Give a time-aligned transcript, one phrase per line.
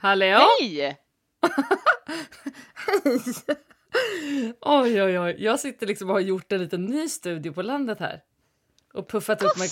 [0.00, 0.24] Hallå?
[0.56, 0.96] Hej!
[4.60, 5.36] Oj, oj, oj.
[5.38, 8.22] Jag sitter liksom och har gjort en liten ny studio på landet här.
[8.94, 9.70] Och puffat upp med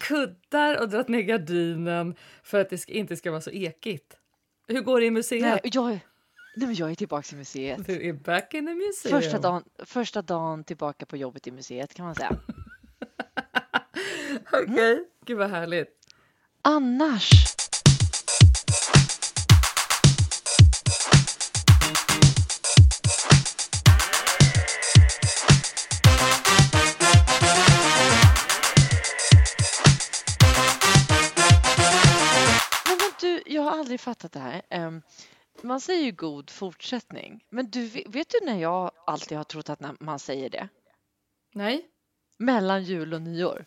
[0.00, 4.16] kuddar och dragit ner gardinen för att det inte ska vara så ekigt.
[4.68, 5.42] Hur går det i museet?
[5.42, 6.00] Nej, jag, nej,
[6.56, 7.86] men jag är tillbaka i museet.
[7.86, 9.22] Du är back in the museum.
[9.22, 12.36] Första dagen, första dagen tillbaka på jobbet i museet kan man säga.
[14.52, 15.88] Okej, gud vad härligt.
[16.62, 17.47] Annars.
[34.08, 34.62] Jag har aldrig fattat det här.
[34.70, 35.02] Ehm,
[35.62, 40.00] man säger ju god fortsättning, men du, vet du när jag alltid har trott att
[40.00, 40.68] man säger det?
[41.54, 41.86] Nej,
[42.38, 43.64] Mellan jul och nyår.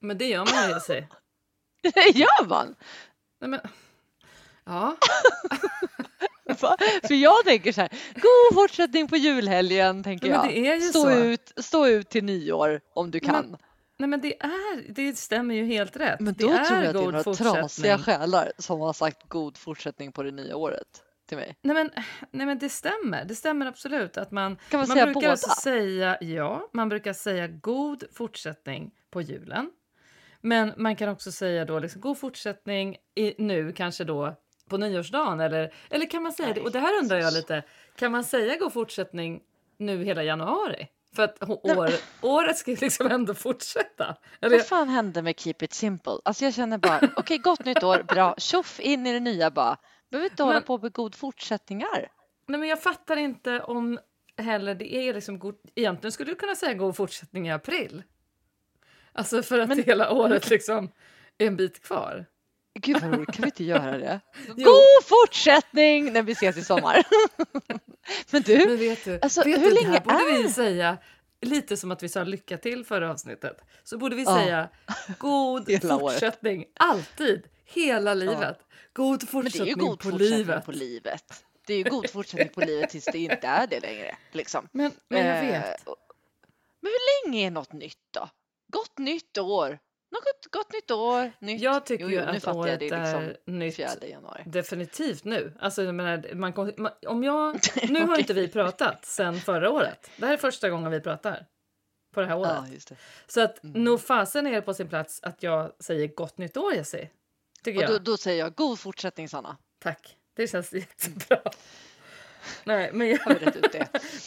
[0.00, 1.08] men det gör man ju sig.
[2.14, 2.74] Gör man?
[3.40, 3.60] Nej, men...
[4.64, 4.96] Ja?
[7.02, 10.48] För jag tänker så här, god fortsättning på julhelgen, tänker jag.
[10.48, 11.10] det stå, så.
[11.10, 13.50] Ut, stå ut till nyår om du kan.
[13.50, 13.56] Men
[14.02, 16.20] Nej, men det, är, det stämmer ju helt rätt.
[16.20, 19.28] Men det då är tror jag att det är några trasiga själar som har sagt
[19.28, 20.86] god fortsättning på det nya året
[21.28, 21.56] till mig.
[21.62, 21.90] Nej men,
[22.30, 24.16] nej men det stämmer, det stämmer absolut.
[24.16, 25.30] Att man, Kan man man säga brukar båda?
[25.30, 29.70] alltså säga, ja, man brukar säga god fortsättning på julen.
[30.40, 34.36] Men man kan också säga då liksom, god fortsättning i, nu kanske då
[34.68, 36.60] på nyårsdagen eller, eller kan man säga det?
[36.60, 37.62] Och det här undrar jag lite,
[37.96, 39.40] kan man säga god fortsättning
[39.78, 40.88] nu hela januari?
[41.14, 44.16] För att år, året ska liksom ändå fortsätta.
[44.40, 46.12] Eller, Vad fan hände med Keep It Simple?
[46.24, 49.76] Alltså jag känner bara, okej gott nytt år, bra, tjoff in i det nya bara.
[50.10, 52.08] Behöver inte hålla Men- på med god fortsättningar.
[52.46, 53.98] Nej, men jag fattar inte om
[54.36, 55.54] heller det är liksom god...
[55.74, 58.02] Egentligen skulle du kunna säga god fortsättning i april.
[59.12, 60.88] Alltså för att Men- hela året liksom
[61.38, 62.26] är en bit kvar.
[62.74, 64.20] Gud vad roligt, kan vi inte göra det?
[64.56, 64.64] Jo.
[64.64, 67.02] God fortsättning när vi ses i sommar.
[68.30, 70.98] Men du, Men vet du, Alltså, vet hur du, länge borde är- vi säga
[71.40, 73.60] lite som att vi sa lycka till förra avsnittet.
[73.84, 74.34] Så borde vi Ja.
[74.36, 74.68] säga
[75.18, 76.12] god Hela året.
[76.14, 78.58] fortsättning, alltid, hela livet.
[78.92, 80.64] God det är fortsättning ju god på fortsättning livet.
[80.64, 81.44] på livet.
[81.66, 84.16] Det är ju god fortsättning på livet tills det inte är det längre.
[84.32, 84.68] Liksom.
[84.72, 85.86] Men, men jag Eh, vet.
[86.80, 88.28] Men hur länge är något nytt då?
[88.72, 89.78] Gott nytt år.
[90.12, 91.32] Något gott nytt år.
[91.38, 91.62] Nytt.
[91.62, 94.42] Jag tycker Jo, jo, nu att jag året det är liksom nytt 4 januari.
[94.46, 95.52] Definitivt nu.
[95.60, 96.72] Alltså, jag menar, man,
[97.06, 100.10] om jag, nu har inte vi pratat sen förra året.
[100.16, 101.46] Det här är första gången vi pratar
[102.14, 102.52] på det här året.
[102.70, 102.96] Ja, det.
[103.26, 103.84] Så att Mm.
[103.84, 107.08] nog fasen är det på sin plats att jag säger gott nytt år, Jessie.
[107.62, 107.90] Tycker Och jag.
[107.90, 109.56] då, då säger jag god fortsättning Sanna.
[109.82, 110.16] Tack.
[110.36, 111.42] Det känns jättebra.
[112.64, 113.18] Nej, men, jag,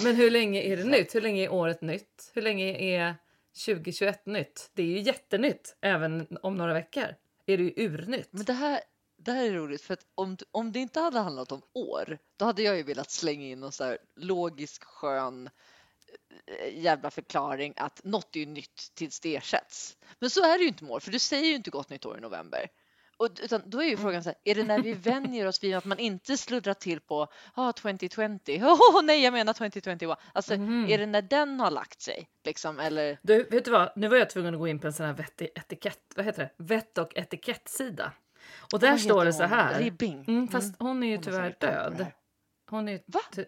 [0.04, 1.16] men hur länge är det nytt?
[1.16, 2.32] Hur länge är året nytt?
[2.34, 3.16] Hur länge är
[3.56, 4.70] 2021 nytt?
[4.74, 5.76] Det är ju jättenytt.
[5.82, 8.30] Även om några veckor är det ju urnytt.
[8.32, 8.82] Men det här,
[9.18, 12.46] det här är roligt för att om, om det inte hade handlat om år, då
[12.46, 15.50] hade jag ju velat slänga in någon så här logisk skön
[16.46, 19.98] eh, jävla förklaring att något är ju nytt tills det ersätts.
[20.20, 22.06] Men så är det ju inte med år, för du säger ju inte gott nytt
[22.06, 22.68] år i november.
[23.18, 25.76] Och, utan då är ju frågan så här, är det när vi vänjer oss vid
[25.76, 28.28] att man inte sluddrar till på ah, 2020,
[28.64, 30.18] oh, nej jag menar 2021.
[30.34, 30.86] Alltså Mhm.
[30.90, 33.92] är det när den har lagt sig liksom eller Du, vet du vad?
[33.96, 36.44] Nu var jag tvungen att gå in på en sån här vett, etikett, vad heter
[36.44, 36.64] det?
[36.64, 38.12] vett och etikettsida.
[38.74, 39.80] Och där står det så här.
[39.80, 40.26] Ribbing.
[40.28, 42.06] Mm, fast hon är ju Hon tyvärr död.
[42.70, 43.20] Hon är Va?
[43.32, 43.46] ty-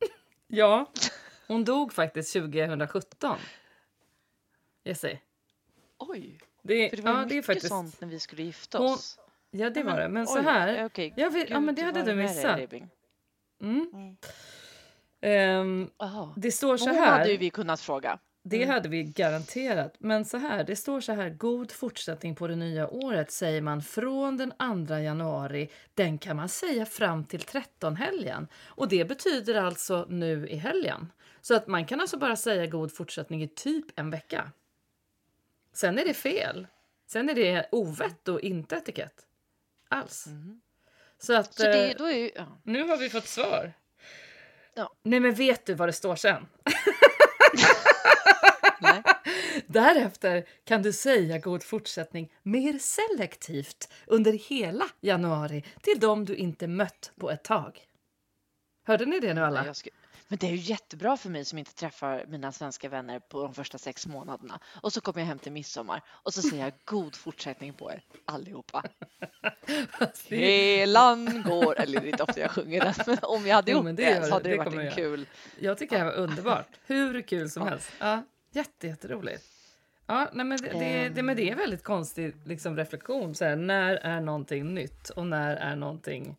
[0.46, 0.92] ja,
[1.46, 3.38] hon dog faktiskt 2017.
[4.84, 5.20] Jessie.
[5.98, 7.68] Oj, Det, för det var ja, mycket det är faktiskt.
[7.68, 9.18] sånt när vi skulle gifta Hon- oss.
[9.50, 10.08] Ja, det var det.
[10.08, 10.78] Men så oj, här.
[10.78, 11.12] eh, okej.
[11.16, 12.60] Jag ja, Gud, men det hade du missat.
[13.62, 14.16] Mm.
[15.22, 15.90] Mm.
[15.98, 16.32] Jaha.
[16.36, 17.18] det står så Hon här.
[17.18, 18.18] hade ju vi kunnat fråga.
[18.42, 18.68] Det Mm.
[18.74, 19.94] hade vi garanterat.
[19.98, 23.82] Men så här, det står så här, god fortsättning på det nya året säger man
[23.82, 24.52] från den
[24.86, 25.68] 2 januari.
[25.94, 28.48] Den kan man säga fram till 13-helgen.
[28.66, 31.12] Och det betyder alltså nu i helgen.
[31.40, 34.50] Så att man kan alltså bara säga god fortsättning i typ en vecka.
[35.72, 36.66] Sen är det fel.
[37.06, 39.26] Sen är det ovett och inte etikett.
[39.88, 40.26] Alls.
[40.26, 40.60] Mhm.
[41.18, 42.60] Så att Så det, eh, då är ju, ja.
[42.62, 43.72] nu har vi fått svar.
[44.74, 44.94] Ja.
[45.02, 46.46] Nej men vet du vad det står sen?
[48.80, 49.02] Nej.
[49.66, 56.66] Därefter kan du säga god fortsättning mer selektivt under hela januari till dem du inte
[56.66, 57.80] mött på ett tag.
[58.86, 59.66] Hörde ni det nu alla?
[59.66, 59.90] Jag ska,
[60.30, 63.54] men det är ju jättebra för mig som inte träffar mina svenska vänner på de
[63.54, 64.60] första sex månaderna.
[64.82, 68.02] Och så kommer jag hem till midsommar och så säger jag god fortsättning på er
[68.24, 68.82] allihopa.
[70.28, 73.88] Helan går, eller det är inte ofta jag sjunger den, men om jag hade Jo,
[73.88, 75.26] gjort det gör så hade det, Det varit en kul.
[75.58, 76.66] Jag tycker det här var underbart.
[76.86, 77.68] Hur kul som Ja.
[77.68, 77.92] helst.
[77.98, 78.22] Ja,
[78.52, 79.44] jätte, jätteroligt.
[80.06, 83.34] Ja, nej, men det, det, det, men det är en väldigt konstig liksom, reflektion.
[83.34, 86.36] Så här, när är någonting nytt och när är någonting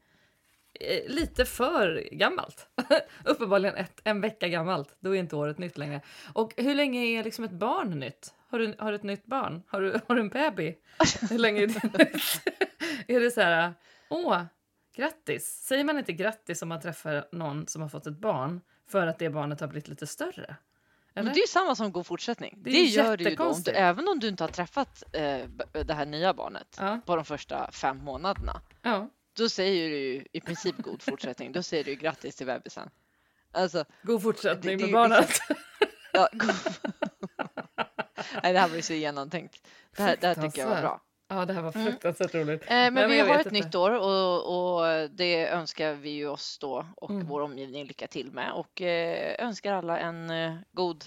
[1.07, 2.67] lite för gammalt?
[3.25, 4.95] Uppenbarligen ett, en vecka gammalt.
[4.99, 6.01] Då är inte året nytt längre.
[6.33, 8.33] Och hur länge är liksom ett barn nytt?
[8.49, 9.63] Har du, har du ett nytt barn?
[9.67, 10.75] Har du, har du en baby?
[11.29, 12.41] Hur länge är det nytt?
[13.07, 13.73] är det så här,
[14.09, 14.41] åh,
[14.95, 15.45] grattis?
[15.67, 19.19] Säger man inte grattis om man träffar någon som har fått ett barn för att
[19.19, 20.55] det barnet har blivit lite större?
[21.13, 21.33] Men Eller?
[21.33, 22.53] det är ju samma som god fortsättning.
[22.57, 25.39] Det Det, gör du ju då, om du, även om du inte har träffat eh,
[25.83, 28.61] det här nya barnet Ja, på de första fem månaderna.
[28.81, 29.09] ja.
[29.33, 31.51] Då säger du ju i princip god fortsättning.
[31.51, 32.89] Då säger du grattis till bebisen.
[33.51, 35.29] Alltså, God fortsättning Det- med det- barnet.
[36.13, 36.55] ja, god...
[38.43, 39.67] Nej, det här var ju så genomtänkt.
[39.97, 41.01] Det här, det här tycker jag var bra.
[41.27, 41.87] Ja, det här var Mm.
[41.91, 42.61] fruktansvärt roligt.
[42.63, 43.49] Eh, men Nej, men vi har ett inte.
[43.65, 47.27] nytt år och, och det önskar vi ju oss då och Mm.
[47.27, 51.05] vår omgivning lycka till med och eh, önskar alla en eh, god,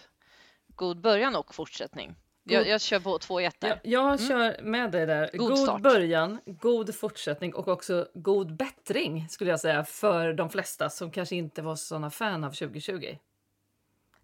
[0.68, 2.14] god början och fortsättning.
[2.44, 3.68] Jag, jag kör på två jätter.
[3.68, 5.30] Jag, jag kör med dig där.
[5.32, 5.82] God God, start.
[5.82, 11.36] början, god fortsättning och också god bättring skulle jag säga för de flesta som kanske
[11.36, 13.16] inte var såna fan av 2020.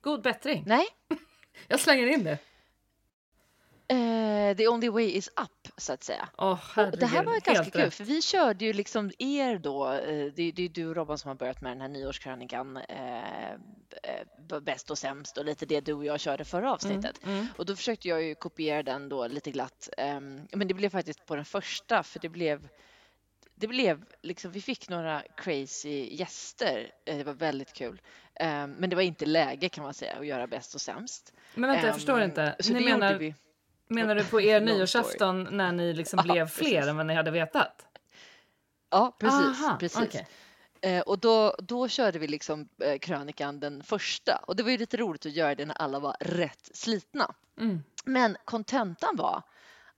[0.00, 0.64] God bättring.
[0.66, 0.86] Nej,
[1.68, 2.38] Jag slänger in det.
[3.90, 6.28] Eh, the only way is up så att säga.
[6.38, 7.94] Åh, Och det här var ganska helt kul rätt.
[7.94, 11.28] för vi körde ju liksom er då, eh, det, det är du och Robban som
[11.28, 16.04] har börjat med den här nyårskrönikan, eh, bäst och sämst och lite det du och
[16.04, 17.20] jag körde förra avsnittet.
[17.24, 17.46] Mm, mm.
[17.58, 19.88] Och då försökte jag ju kopiera den då lite glatt.
[19.98, 22.68] Ehm, men det blev faktiskt på den första för det blev
[23.54, 26.90] det blev liksom, vi fick några crazy gäster.
[27.04, 28.00] Det var väldigt kul.
[28.34, 31.32] Ehm, men det var inte läge kan man säga att göra bäst och sämst.
[31.54, 32.56] Men vänta, jag förstår Ehm, inte.
[32.60, 33.34] Så Ni menar, vi.
[33.90, 37.86] Menar du på er nyårsafton när ni liksom blev fler än vad ni hade vetat?
[38.90, 39.62] Ja, precis.
[39.62, 40.02] Aha, precis.
[40.02, 40.26] okej.
[40.82, 44.78] Eh, och då, då körde vi liksom eh, krönikan den första och det var ju
[44.78, 47.34] lite roligt att göra det när alla var rätt slitna.
[47.60, 47.82] Mm.
[48.04, 49.42] Men kontentan var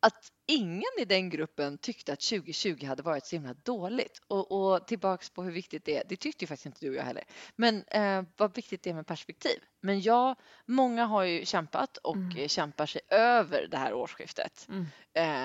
[0.02, 4.20] att ingen i den gruppen tyckte att 2020 hade varit så himla dåligt.
[4.26, 6.94] Och, och tillbaks på hur viktigt det är, det tyckte ju faktiskt inte du och
[6.96, 7.24] jag heller.
[7.56, 9.58] Men eh, vad viktigt det är med perspektiv.
[9.80, 10.34] Men ja,
[10.66, 12.36] många har ju kämpat och Mm.
[12.38, 14.68] eh, kämpar sig över det här årsskiftet.
[14.68, 14.86] Mm.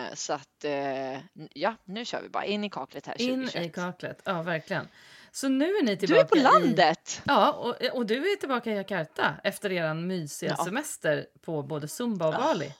[0.08, 1.20] Eh, så att eh,
[1.54, 3.66] ja, nu kör vi bara in i kaklet här In 2021.
[3.66, 4.88] i kaklet, ja verkligen.
[5.32, 6.42] Så nu är ni Du tillbaka är på i...
[6.42, 7.22] landet!
[7.26, 10.66] Ja, och, och du är tillbaka i Jakarta efter er mysiga Ja.
[10.66, 12.66] semester på både Zumba och Bali.
[12.66, 12.74] Ja.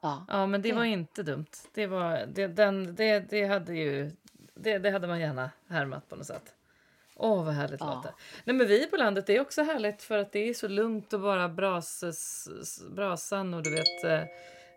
[0.00, 1.46] Ja, men det det- var inte dumt.
[1.74, 4.10] Det, var, det, den, det, det, hade ju,
[4.54, 6.54] det, det hade man gärna härmat på något sätt.
[7.16, 7.94] Åh, vad härligt Ja.
[7.94, 8.12] låter.
[8.44, 11.12] Nej, men vi på landet det är också härligt för att det är så lugnt
[11.12, 14.04] och bara bras, s- s- brasan och du vet.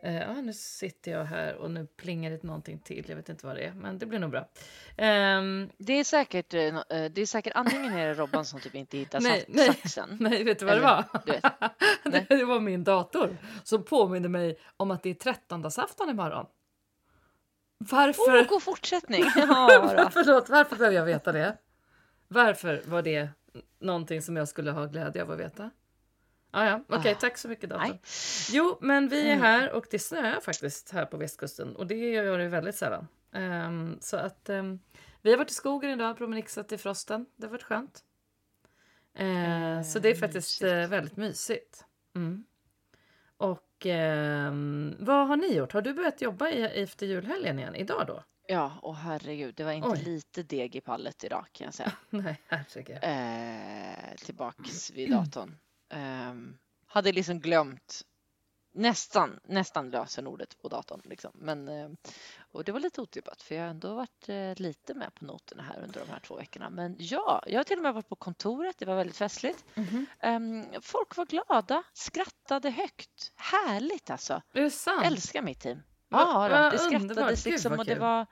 [0.06, 3.06] Eh, ja, nu sitter jag här och nu plingar det någonting till.
[3.10, 4.50] Jag vet inte vad det är, men det blir nog bra.
[4.98, 8.76] Ehm, Det är säkert, eh, eh, det är säkert antingen är det Robban som typ
[8.76, 9.66] inte hittar Nej, nej.
[9.68, 10.18] saxen.
[10.20, 11.22] nej, vet du vad det Eller, var?
[11.26, 11.44] du vet.
[12.30, 16.46] det, det var min dator som påminner mig om att det är trettondagsafton imorgon.
[17.78, 18.40] Varför?
[18.42, 19.24] Åh, god fortsättning!
[19.36, 20.10] Ja.
[20.14, 21.58] Förlåt, varför behöver jag veta det?
[22.28, 23.30] Varför var det
[23.80, 25.72] någonting som jag skulle ha glädje av att veta?
[26.56, 27.88] Ah, ja, okej, Ah, tack så mycket datorn.
[27.90, 28.02] Nej.
[28.52, 29.42] Jo, men vi är Mm.
[29.42, 33.08] här och det snöar faktiskt här på västkusten och det gör det väldigt sällan.
[33.32, 34.80] Ehm, så att ehm,
[35.22, 37.26] vi har varit i skogen idag, promenixat i frosten.
[37.36, 38.04] Det har varit skönt.
[39.14, 40.64] Eh, så det är Eh, faktiskt mysigt.
[40.84, 41.86] eh, väldigt mysigt.
[42.16, 42.44] Mm.
[43.38, 45.72] Och ehm, vad har ni gjort?
[45.74, 47.76] Har du börjat jobba i, efter julhelgen igen?
[47.76, 48.24] Idag då?
[48.48, 50.02] Ja, och herregud, det var inte Oj.
[50.06, 51.92] lite deg i pallet idag kan jag säga.
[52.10, 52.98] Nej, herregud.
[53.02, 55.56] Eh, tillbaks vid datorn.
[55.94, 56.58] Ehm,
[56.88, 58.02] hade liksom glömt
[58.72, 61.02] nästan, nästan lösenordet på datorn.
[61.04, 61.32] Liksom.
[61.34, 61.90] Men, eh,
[62.52, 65.64] och det var lite otippat för jag har ändå varit eh, lite med på noterna
[65.64, 66.70] här under de här två veckorna.
[66.70, 68.78] Men ja, jag har till och med varit på kontoret.
[68.78, 69.66] Det var väldigt festligt.
[69.76, 70.06] Mhm.
[70.20, 73.32] Ehm, folk var glada, skrattade högt.
[73.36, 74.42] Härligt alltså.
[74.54, 75.06] Är det sant?
[75.06, 75.80] Älskar mitt team.
[76.10, 78.26] Ja, vad det skrattades Gud, liksom vad och det var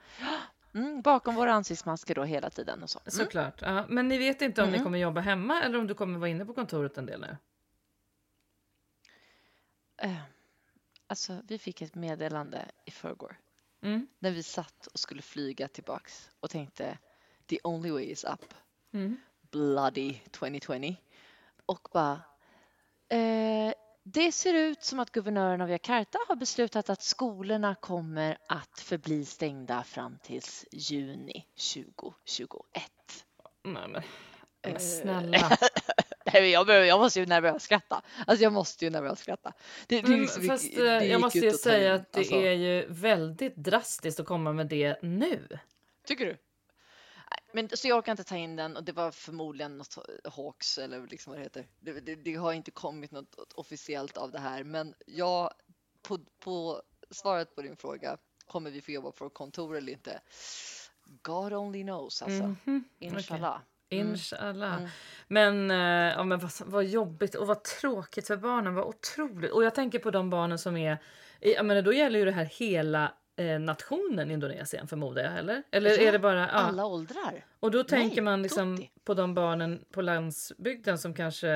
[0.74, 2.98] mm, bakom våra ansiktsmasker då hela tiden och så.
[2.98, 3.10] Mm.
[3.10, 3.62] Såklart.
[3.62, 3.84] Ja.
[3.88, 4.84] Men ni vet inte om ni Mm.
[4.84, 7.36] kommer jobba hemma eller om du kommer vara inne på kontoret en del nu?
[10.02, 10.16] Eh,
[11.06, 13.36] Alltså, vi fick ett meddelande i förrgår
[13.82, 14.06] Mm.
[14.18, 16.98] när vi satt och skulle flyga tillbaks och tänkte
[17.46, 18.54] the only way is up,
[18.92, 19.16] Mm.
[19.50, 20.94] bloody 2020
[21.66, 22.20] och bara
[23.08, 28.80] eh, det ser ut som att guvernören av Jakarta har beslutat att skolorna kommer att
[28.80, 33.26] förbli stängda fram tills juni 2021.
[33.62, 34.02] Nej, men, Eh.
[34.72, 35.58] men snälla.
[36.32, 38.02] Jag, börjar- jag måste ju nervöst skratta.
[38.26, 39.52] Alltså jag måste ju nervöst skratta.
[39.86, 42.34] Det, det, Men, liksom- fast det eh, gick jag måste ju säga att det alltså.
[42.34, 45.58] är ju väldigt drastiskt att komma med det nu.
[46.06, 46.30] Tycker du?
[46.32, 46.38] Nej,
[47.52, 51.06] Men, så jag orkar inte ta in den och det var förmodligen något Hawks eller
[51.06, 51.66] liksom vad det heter.
[51.80, 55.50] Det, det, det har inte kommit något officiellt av det här men jag
[56.02, 60.20] på, på svaret på din fråga, kommer vi få jobba på kontor eller inte?
[61.22, 62.42] God only knows alltså.
[62.42, 62.56] Mhm,
[62.96, 63.08] okej.
[63.08, 63.54] Inshallah.
[63.56, 63.62] Mm.
[63.96, 64.76] Inshallah.
[64.78, 64.88] Mm.
[65.28, 68.74] Men, eh, ja, men vad, vad jobbigt och vad tråkigt för barnen.
[68.74, 69.50] Vad otroligt.
[69.52, 70.98] Och jag tänker på de barnen som är...
[71.40, 75.62] Jag menar, då gäller ju det här hela eh, nationen Indonesien förmodar jag, eller?
[75.70, 76.40] Eller Ja, är det bara...
[76.40, 76.46] Ja.
[76.46, 77.44] Alla åldrar.
[77.60, 78.90] Och då tänker man liksom tutti.
[79.04, 81.48] på de barnen på landsbygden som kanske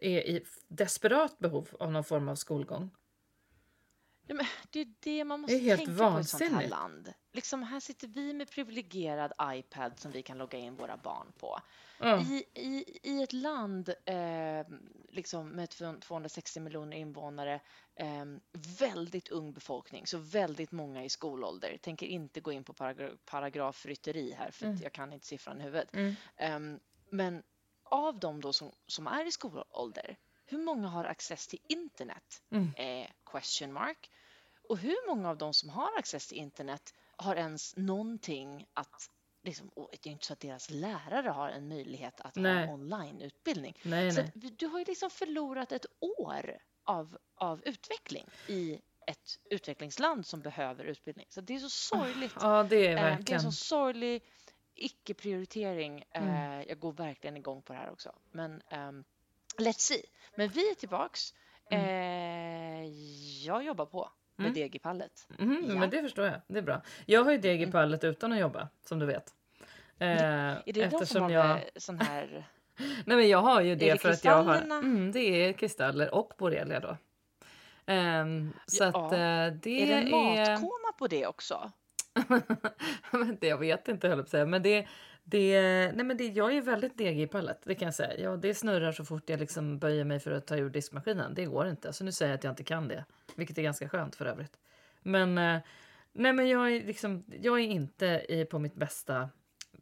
[0.00, 2.90] är i desperat behov av någon form av skolgång.
[4.26, 6.42] Ja, men det är det man Det måste är helt tänka på i ett sånt
[6.42, 6.70] här vansinnigt.
[6.70, 7.12] land.
[7.32, 11.60] Liksom, här sitter vi med privilegierad iPad som vi kan logga in våra barn på.
[11.98, 12.20] Ja.
[12.20, 14.66] I, i, I ett land eh,
[15.08, 15.70] liksom med
[16.00, 17.60] 260 miljoner invånare,
[17.94, 18.24] eh,
[18.78, 21.76] väldigt ung befolkning, så väldigt många i skolålder.
[21.76, 24.78] Tänker inte gå in på paragra paragrafrytteri här för Mm.
[24.82, 25.94] jag kan inte siffran i huvudet.
[25.94, 26.14] Mm.
[26.36, 27.42] Ehm, men
[27.84, 32.42] av dem då som, som är i skolålder, hur många har access till internet?
[32.50, 32.74] Mm.
[32.76, 34.10] Eh, question mark.
[34.68, 39.10] Och hur många av dem som har access till internet har ens någonting att
[39.42, 42.66] Liksom, det är inte så att deras lärare har en möjlighet att Nej.
[42.66, 43.74] ha onlineutbildning.
[43.82, 50.26] Nej, Så du har ju liksom förlorat ett år av, av utveckling i ett utvecklingsland
[50.26, 51.26] som behöver utbildning.
[51.30, 52.32] Så det är så sorgligt.
[52.40, 53.40] Ja, det är Eh, Det är verkligen.
[53.42, 54.22] så sorglig
[54.74, 56.04] icke-prioritering.
[56.10, 56.60] Mm.
[56.60, 58.14] Eh, Jag går verkligen igång på det här också.
[58.30, 59.04] Men ehm,
[59.58, 60.02] let's see.
[60.36, 61.34] Men vi är tillbaks.
[61.70, 62.84] Eh,
[63.46, 64.54] Jag jobbar på med Mm.
[64.60, 65.28] deg i pallet.
[65.38, 65.74] Mhm, Ja.
[65.74, 66.34] Men det förstår jag.
[66.46, 66.82] Det är bra.
[67.06, 67.72] Jag har ju deg i Mm.
[67.72, 69.34] pallet utan att jobba, som du vet.
[69.98, 71.60] Eh, Är det de som har jag...
[71.76, 72.44] sån här...
[73.04, 74.56] Nej, men jag har ju det, det för att jag har...
[74.56, 76.96] Mm, det är kristaller och borrelia då.
[77.86, 80.50] Ehm, så Ja, att eh, det Är det är...
[80.50, 81.70] matkoma på det också?
[83.40, 84.46] Det- jag vet inte höll jag på att säga.
[84.46, 84.86] Men det,
[85.24, 88.18] det, nej men det, jag är väldigt degig i pallet, det kan jag säga.
[88.18, 91.34] Ja, det snurrar så fort jag liksom böjer mig för att ta ur diskmaskinen.
[91.34, 91.92] Det går inte.
[91.92, 93.04] Så nu säger jag att jag inte kan det.
[93.36, 94.58] Vilket är ganska skönt för övrigt.
[95.02, 95.60] Men, eh,
[96.12, 99.28] nej men jag är, liksom, jag är inte i, på mitt bästa,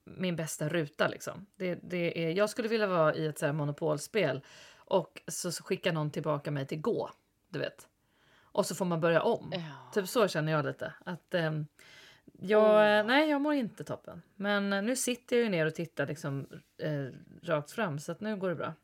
[0.04, 1.08] min bästa ruta.
[1.08, 1.46] Liksom.
[1.56, 4.40] Det, det är, jag skulle vilja vara i ett så monopolspel
[4.76, 7.10] och så, så skickar någon tillbaka mig till gå.
[7.48, 7.88] Du vet.
[8.40, 9.52] Och så får man börja om.
[9.52, 9.90] Ja.
[9.94, 10.92] Typ så känner jag lite.
[11.04, 11.66] Att, ehm,
[12.40, 14.22] jag, Nej, jag mår inte toppen.
[14.36, 16.46] Men eh, nu sitter jag ju ner och tittar liksom,
[16.78, 17.06] eh,
[17.42, 18.74] rakt fram så att nu går det bra.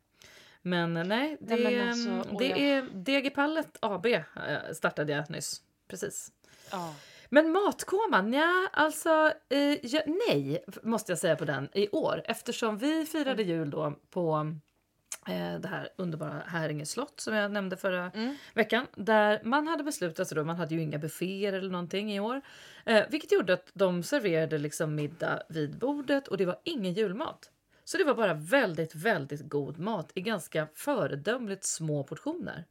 [0.61, 4.21] Men eh, nej, det, Nej, men alltså, och det är DG Pallet AB eh,
[4.73, 5.61] startade jag nyss.
[5.87, 6.31] Precis.
[6.71, 6.95] Ja.
[7.29, 12.77] Men matkoman, ja, alltså eh, ja, nej måste jag säga på den i år eftersom
[12.77, 14.43] vi firade jul då på eh,
[15.59, 18.35] det här underbara Häringe slott som jag nämnde förra Mm.
[18.53, 22.19] veckan där man hade beslutat sig då, man hade ju inga bufféer eller någonting i
[22.19, 22.41] år,
[22.85, 27.51] eh, vilket gjorde att de serverade liksom middag vid bordet och det var ingen julmat.
[27.83, 32.65] Så det var bara väldigt, väldigt god mat i ganska föredömligt små portioner.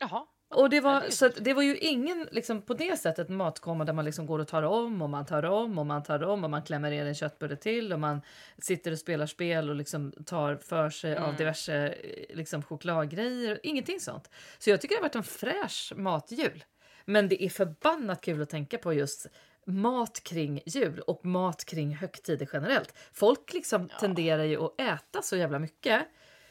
[0.00, 0.26] Jaha.
[0.50, 3.92] Och det var, så att det var ju ingen liksom, på det sättet matkomma där
[3.92, 6.50] man liksom går och tar om och man tar om och man tar om och
[6.50, 8.20] man klämmer ner en köttbulle till och man
[8.58, 11.36] sitter och spelar spel och liksom tar för sig av Mm.
[11.36, 13.60] diverse eh, liksom, chokladgrejer.
[13.62, 14.30] Ingenting sånt.
[14.58, 16.64] Så jag tycker det har varit en fräsch matjul.
[17.04, 19.26] Men det är förbannat kul att tänka på just
[19.66, 22.94] mat kring jul och mat kring högtider generellt.
[23.12, 23.98] Folk liksom Ja.
[23.98, 26.02] tenderar ju att äta så jävla mycket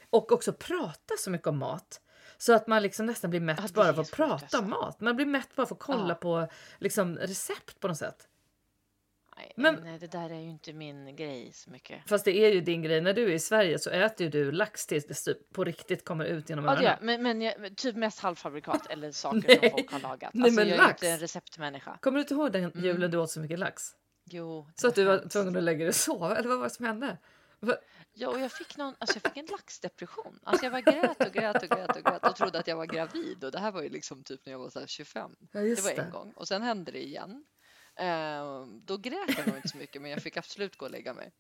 [0.10, 2.02] och också prata så mycket om mat.
[2.42, 5.02] Så att man liksom nästan blir mätt Ja, bara är av att prata om mat.
[5.02, 6.16] Man blir mätt bara för att kolla Ja.
[6.16, 8.28] på liksom, recept på något sätt.
[9.38, 10.00] Nej, Men- men...
[10.00, 12.10] det där är ju inte min grej så mycket.
[12.10, 13.02] Fast det är ju din grej.
[13.02, 16.06] När du är i Sverige så äter ju du lax tills det typ på riktigt
[16.06, 16.86] kommer ut genom Ja, öronen.
[16.86, 16.98] jag.
[17.02, 19.60] men, men jag, typ mest halvfabrikat eller saker Nej.
[19.60, 20.34] som folk har lagat.
[20.34, 21.04] Nej, Alltså, men jag är lax.
[21.04, 21.98] inte en receptmänniska.
[22.02, 22.84] Kommer du inte ihåg den Mm.
[22.86, 23.84] julen du åt så mycket lax?
[24.26, 26.36] Jo, Så att du var tvungen att lägga dig och sova?
[26.38, 27.18] Eller vad var det som hände?
[28.14, 30.40] Ja, och jag fick, någon, alltså jag fick en laxdepression.
[30.44, 32.86] Alltså jag var grät och grät och grät och grät och trodde att jag var
[32.86, 33.44] gravid.
[33.44, 35.32] Och det här var ju liksom typ när jag var så här 25.
[35.52, 36.02] Ja, Det var det.
[36.02, 36.32] en gång.
[36.36, 37.46] Och sen hände det igen.
[37.96, 41.14] Ehm, då grät jag nog inte så mycket, men jag fick absolut gå och lägga
[41.14, 41.32] mig.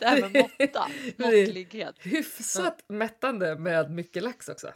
[0.00, 1.94] det här med måtta, måttlighet.
[1.98, 4.72] Hyfsat mättande med mycket lax också.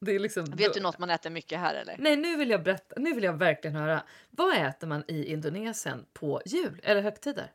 [0.00, 1.96] Det är liksom, Vet du något man äter mycket här eller?
[1.98, 2.94] Nej, nu vill jag berätta.
[2.98, 4.02] Nu vill jag verkligen höra.
[4.30, 7.52] Vad äter man i Indonesien på jul eller högtider?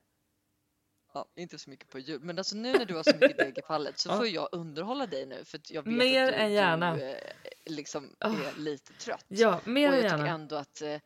[1.13, 2.19] Ja, inte så mycket på jul.
[2.21, 4.17] Men alltså nu när du har så mycket deg i pallet så Ja.
[4.17, 6.95] får jag underhålla dig nu för jag vet Mer att du, än gärna.
[6.95, 7.15] du eh,
[7.65, 8.29] liksom Ah.
[8.29, 9.25] är lite trött.
[9.27, 10.29] Ja, mer och än jag tycker gärna.
[10.33, 10.97] ändå att eh,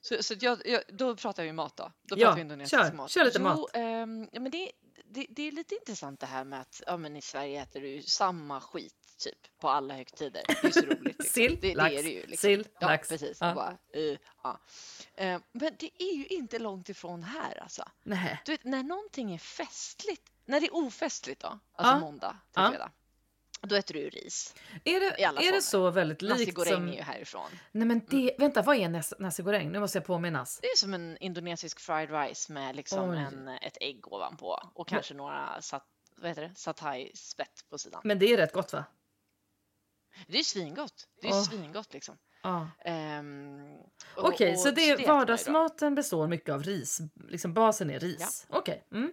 [0.00, 1.92] så, så jag, jag, då pratar vi mat då.
[2.02, 2.92] Då Ja, pratar vi indonesisk kör.
[2.92, 3.10] mat.
[3.10, 3.70] Kör lite jo, mat.
[4.32, 4.72] ja, men det,
[5.12, 8.02] det, det är lite intressant det här med att ja, men i Sverige äter du
[8.02, 10.42] samma skit typ på alla högtider.
[10.62, 11.02] Det är så roligt.
[11.04, 11.26] Liksom.
[11.26, 12.20] Sill, det, lax, det är det ju.
[12.26, 12.36] Liksom.
[12.36, 13.08] sill, ja, lax.
[13.08, 13.38] precis.
[13.40, 13.54] Ja.
[13.54, 13.78] Bara,
[14.42, 14.60] ja.
[15.52, 17.84] Men det är ju inte långt ifrån här alltså.
[18.44, 21.98] Du vet, när någonting är festligt, när det är ofestligt då, alltså Ja.
[22.00, 22.90] måndag till fredag.
[23.66, 24.54] Då äter du ris.
[24.84, 25.52] Är det, är former.
[25.52, 26.88] det så väldigt Nasi likt goreng som...
[26.88, 27.50] är ju härifrån.
[27.72, 29.72] Nej men det, vänta, vad är nas- nasi goreng?
[29.72, 30.58] Nu måste jag påminnas.
[30.62, 33.18] Det är som en indonesisk fried rice med liksom Oj.
[33.18, 36.54] en, ett ägg ovanpå och kanske några sat, vad heter det?
[36.54, 38.00] satay spett på sidan.
[38.04, 38.84] Men det är rätt gott va?
[40.26, 41.08] Det är svingott.
[41.20, 41.42] Det är Åh.
[41.42, 42.18] svingott liksom.
[42.42, 42.68] Ja.
[42.84, 43.74] Ehm,
[44.16, 45.06] och- Okej, och så det, då.
[45.06, 47.00] vardagsmaten består mycket av ris.
[47.28, 48.46] Liksom basen är ris.
[48.48, 48.84] Okej.
[48.92, 49.12] Mm.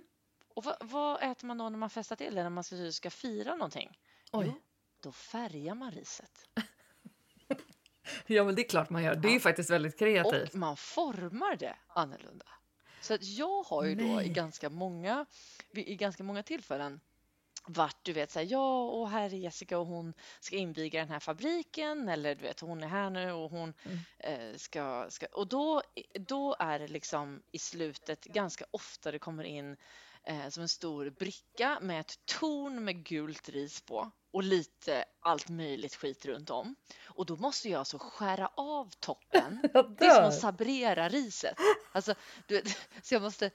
[0.56, 3.10] Och vad, vad äter man då när man festar till det, när man ska, ska
[3.10, 3.98] fira någonting?
[4.32, 4.46] Oj.
[4.48, 4.62] Jo,
[5.00, 6.46] då färgar man riset.
[8.28, 9.16] Ja men det är klart man gör.
[9.16, 10.54] Det är ju faktiskt väldigt kreativt.
[10.54, 12.46] Och man formar det annorlunda.
[13.02, 14.30] Så att jag har ju då i Nej.
[14.30, 15.26] ganska många,
[15.72, 17.00] i ganska många tillfällen
[17.66, 21.10] varit, du vet, så här, ja och här är Jessica och hon ska inviga den
[21.10, 24.00] här fabriken eller du vet, hon är här nu och hon Mm.
[24.52, 25.26] eh, ska, ska...
[25.26, 25.82] Och då,
[26.14, 29.78] då är det liksom i slutet ganska ofta det kommer in
[30.24, 35.50] eh, som en stor bricka med ett torn med gult ris på och lite allt
[35.50, 36.76] möjligt skit runt om.
[37.08, 41.56] Och då måste jag alltså skära av toppen Jag det är som att sabrera riset.
[41.92, 42.14] Alltså,
[42.48, 42.62] du
[43.02, 43.52] så jag måste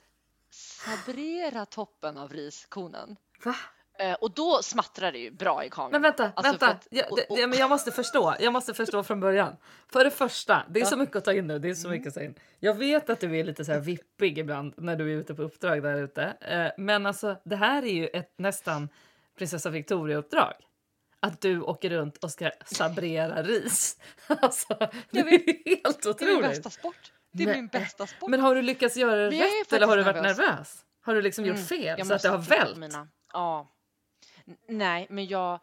[0.49, 3.15] sabrera toppen av riskonen.
[3.45, 3.55] Va?
[3.99, 5.91] Eh, och då smattrar det ju bra i kameran.
[5.91, 6.67] Men vänta, Alltså, vänta.
[6.67, 8.35] att- jag, och- och- ja, men jag måste förstå.
[8.39, 9.55] Jag måste förstå från början.
[9.87, 11.59] För det första, det är så mycket att ta in nu.
[11.59, 11.97] Det är så Mm.
[11.97, 12.35] mycket att ta in.
[12.59, 15.41] Jag vet att du är lite så här vippig ibland när du är ute på
[15.41, 16.23] uppdrag där ute.
[16.41, 18.89] Eh, Men alltså, det här är ju ett nästan
[19.37, 20.53] prinsessa Victoria-uppdrag.
[21.19, 23.97] Att du åker runt och ska sabrera ris.
[24.27, 24.77] Alltså,
[25.11, 25.41] det är helt
[26.03, 26.41] Det är min otroligt.
[26.49, 27.11] bästa sport.
[27.31, 27.55] Det är Nej.
[27.55, 28.29] min bästa sport.
[28.29, 30.37] Men har du lyckats göra det Men rätt eller har du varit nervös?
[30.37, 30.85] nervös.
[31.01, 32.77] Har du liksom gjort Mm, fel jag så att det har vält?
[32.77, 33.07] Mina.
[33.33, 33.71] Ja.
[34.69, 35.59] Nej, men jag,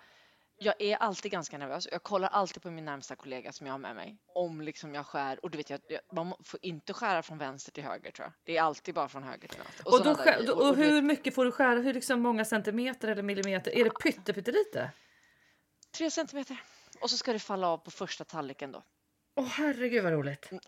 [0.63, 1.89] jag är alltid ganska nervös.
[1.93, 4.17] Jag kollar alltid på min närmsta kollega som jag har med mig.
[4.35, 5.45] Om liksom jag skär.
[5.45, 5.81] Och du vet, jag,
[6.13, 8.33] man får inte skära från vänster till höger tror jag.
[8.45, 9.85] Det är alltid bara från höger till vänster.
[9.87, 11.81] Och, då, sådana där skär- och, och hur mycket får du skära?
[11.81, 13.71] Hur liksom många centimeter eller millimeter?
[13.79, 14.91] Är det pyttelite?
[15.97, 16.57] Tre centimeter.
[17.01, 18.83] Och så ska det falla av på första tallriken då.
[19.37, 20.51] Åh herregud vad roligt.
[20.51, 20.61] Mm,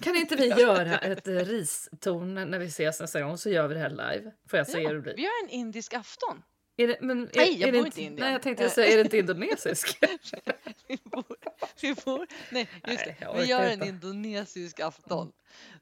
[0.00, 3.74] Kan inte vi göra ett eh, ristorn när vi ses nästa gång så gör vi
[3.74, 4.32] det här live?
[4.48, 5.14] Får jag se hur det blir?
[5.16, 6.42] Vi gör en indisk afton.
[6.76, 8.24] Är det, men, är, Nej, jag är det bor inte i Indien.
[8.24, 9.98] Nej, jag tänkte säga, är det inte indonesisk?
[10.88, 11.36] Vi bor,
[11.80, 13.40] vi bor, nej, just Nej, det.
[13.40, 15.32] Vi gör en indonesisk afton.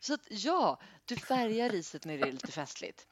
[0.01, 3.07] Så att ja, du färgar riset när det är lite festligt.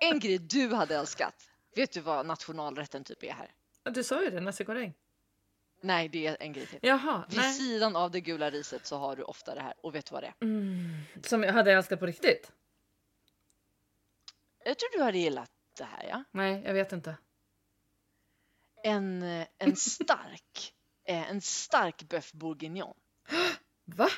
[0.00, 1.34] En grej du hade älskat.
[1.74, 3.50] Vet du vad nationalrätten typ är här?
[3.92, 4.94] Du sa ju det, nasi goreng.
[5.80, 6.78] Nej, det är en grej till.
[6.82, 7.54] Jaha, Vid nej.
[7.54, 9.74] sidan av det gula riset så har du ofta det här.
[9.80, 10.34] Och vet du vad det är?
[10.40, 12.52] Mm, som jag hade älskat på riktigt?
[14.64, 16.24] Jag tror du hade gillat det här, ja.
[16.30, 17.16] Nej, jag vet inte.
[18.82, 19.22] En,
[19.58, 22.94] en stark, eh, en stark bœuf bourguignon.
[23.84, 24.08] Va?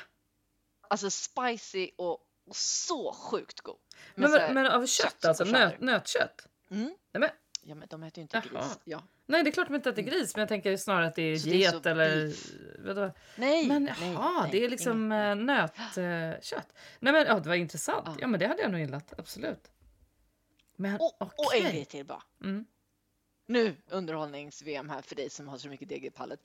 [0.89, 3.79] Alltså spicy och, och så sjukt god.
[4.15, 5.43] Men, här- men, av kött kött alltså?
[5.43, 6.47] Nöt, nötkött?
[6.71, 6.83] Mm.
[7.11, 7.29] Nej, men,
[7.61, 8.61] Ja, men de äter ju inte Jaha.
[8.63, 8.79] gris.
[8.83, 9.03] Ja.
[9.25, 11.37] nej, det är klart de inte äter gris, men jag tänker snarare att det är
[11.37, 12.33] Så det är get eller...
[12.85, 13.13] Vadå?
[13.35, 15.95] Nej, Men jaha, det är liksom eh, nötkött.
[16.99, 18.05] Nej men ja, det var intressant.
[18.07, 18.15] Ja.
[18.19, 19.71] Ja men det hade jag nog gillat, absolut.
[20.79, 22.23] Men Och, och en grej till bara.
[22.43, 22.65] Mm.
[23.47, 26.39] Nu underhållnings-VM här för dig som har så mycket deg i pallet.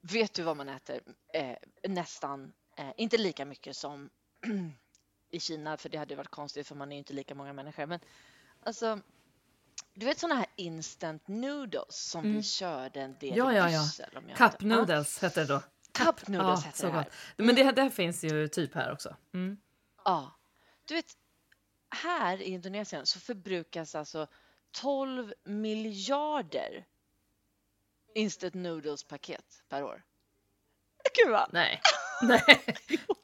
[0.00, 1.00] Vet du vad man äter
[1.34, 1.56] eh,
[1.88, 4.10] nästan, eh, inte lika mycket som
[5.30, 7.86] i Kina, för det hade varit konstigt för man är ju inte lika många människor.
[7.86, 8.00] Men
[8.62, 9.00] alltså,
[9.94, 12.36] du vet sådana här instant noodles som Mm.
[12.36, 13.80] vi körde en del Ja, i ja, ja.
[13.80, 14.10] Bryssel?
[14.12, 15.62] Jag Cup Ja, noodles heter det då.
[15.92, 17.04] Cup noodles ja, heter så det här.
[17.04, 17.12] gott.
[17.36, 19.16] Men det, det här finns ju typ här också.
[19.34, 19.56] Mm.
[20.04, 20.30] Ja,
[20.84, 21.12] du vet,
[21.90, 24.26] här i Indonesien så förbrukas alltså
[24.70, 26.86] 12 miljarder
[28.14, 30.02] instant noodles paket per år.
[31.14, 31.48] Gud vad...
[31.52, 31.80] Nej.
[32.22, 32.64] Nej.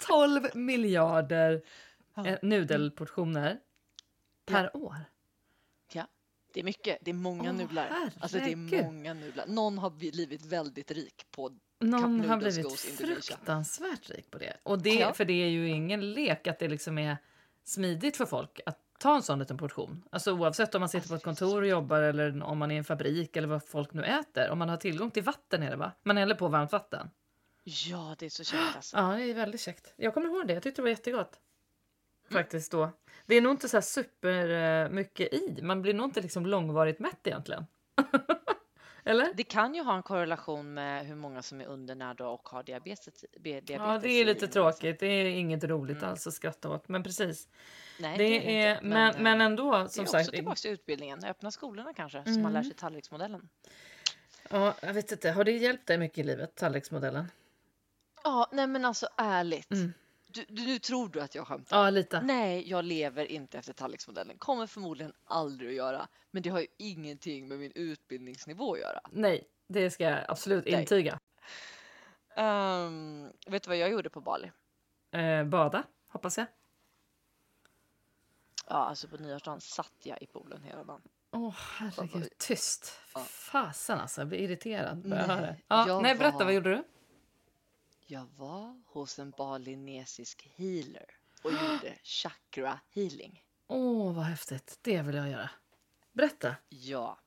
[0.07, 1.63] 12 miljarder
[2.17, 2.27] Ja.
[2.27, 3.61] eh, nudelportioner
[4.47, 4.97] per år.
[5.93, 6.07] Ja,
[6.53, 6.99] det är mycket.
[7.01, 8.11] Det är många Åh, nudlar.
[8.21, 8.85] Alltså det är herregud.
[8.85, 9.47] många nudlar.
[9.47, 14.57] Någon har blivit väldigt rik på Någon har blivit fruktansvärt rik på det.
[14.63, 15.15] Och det Ja.
[15.15, 17.17] För det är ju ingen lek att det liksom är
[17.65, 20.05] smidigt för folk att ta en sån liten portion.
[20.11, 22.79] Alltså oavsett om man sitter på ett kontor och jobbar eller om man är i
[22.79, 24.51] en fabrik eller vad folk nu äter.
[24.51, 25.93] Om man har tillgång till vatten är det va?
[26.03, 27.11] Man häller på varmt vatten.
[27.65, 28.97] Ja, det är så käckt alltså.
[28.97, 29.93] Ja, det är väldigt käckt.
[29.97, 30.55] Jag kommer ihåg det.
[30.55, 31.41] Jag tyckte det var jättegott.
[32.31, 32.91] Faktiskt då.
[33.27, 35.59] Det är nog inte så här super eh, mycket i.
[35.63, 37.67] Man blir nog inte liksom långvarigt mätt egentligen.
[39.05, 39.35] Eller?
[39.35, 43.25] Det kan ju ha en korrelation med hur många som är undernärda och har diabetes.
[43.41, 45.01] be- diabetes Ja, det är lite tråkigt.
[45.01, 46.11] Det är inget roligt Mm.
[46.11, 46.89] alls att skratta åt.
[46.89, 47.49] Men precis.
[48.01, 48.85] Nej, Det det är, inte.
[48.87, 50.31] men, men eh, ändå, det är som också sagt.
[50.33, 51.25] tillbaka till utbildningen.
[51.25, 52.65] Öppna skolorna kanske, så man lär Mm.
[52.65, 53.49] sig tallriksmodellen.
[54.51, 55.31] Ja, jag vet inte.
[55.31, 57.31] Har det hjälpt dig mycket i livet, tallriksmodellen?
[58.25, 59.71] Ja, nej men alltså ärligt.
[59.73, 59.93] Mm.
[60.35, 61.85] Du, du, nu tror du att jag skämtar.
[61.85, 62.21] Ja, lite.
[62.21, 64.39] Nej, jag lever inte efter tallriksmodellen.
[64.39, 66.09] Kommer förmodligen aldrig att göra.
[66.31, 69.01] Men det har ju ingenting med min utbildningsnivå att göra.
[69.11, 70.81] Nej, Det ska jag absolut Nej.
[70.81, 71.19] intyga.
[72.37, 74.51] Ehm, vet du vad jag gjorde på Bali?
[75.11, 76.47] Eh, bada, hoppas jag.
[78.69, 81.01] Ja, alltså på nyårsdagen satt jag i poolen hela dagen.
[81.31, 82.29] Åh, herregud.
[82.39, 83.01] Tyst.
[83.15, 83.21] Ja.
[83.21, 85.65] Fasen alltså, jag blir irriterad Nej.
[85.69, 86.85] Ja, nej, berätta, var- vad gjorde du?
[88.07, 91.07] Jag var hos en balinesisk healer
[91.45, 93.45] och gjorde chakra healing.
[93.67, 94.79] Åh, vad häftigt.
[94.83, 95.51] Det vill jag göra.
[96.13, 96.57] Berätta.
[96.69, 97.19] Ja.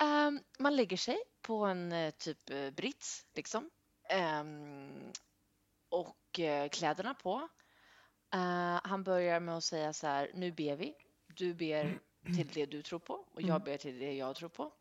[0.00, 3.70] Ehm, man lägger sig på en eh, typ eh, brits liksom.
[4.10, 5.12] Ehm,
[5.88, 7.48] och eh, kläderna på.
[8.34, 10.94] Eh, han börjar med att säga så här, nu ber vi.
[11.26, 11.98] Du ber
[12.36, 13.64] till det du tror på och jag Mm.
[13.64, 14.72] ber till det jag tror på.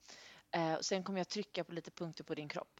[0.51, 2.79] Eh, och sen kommer jag trycka på lite punkter på din kropp.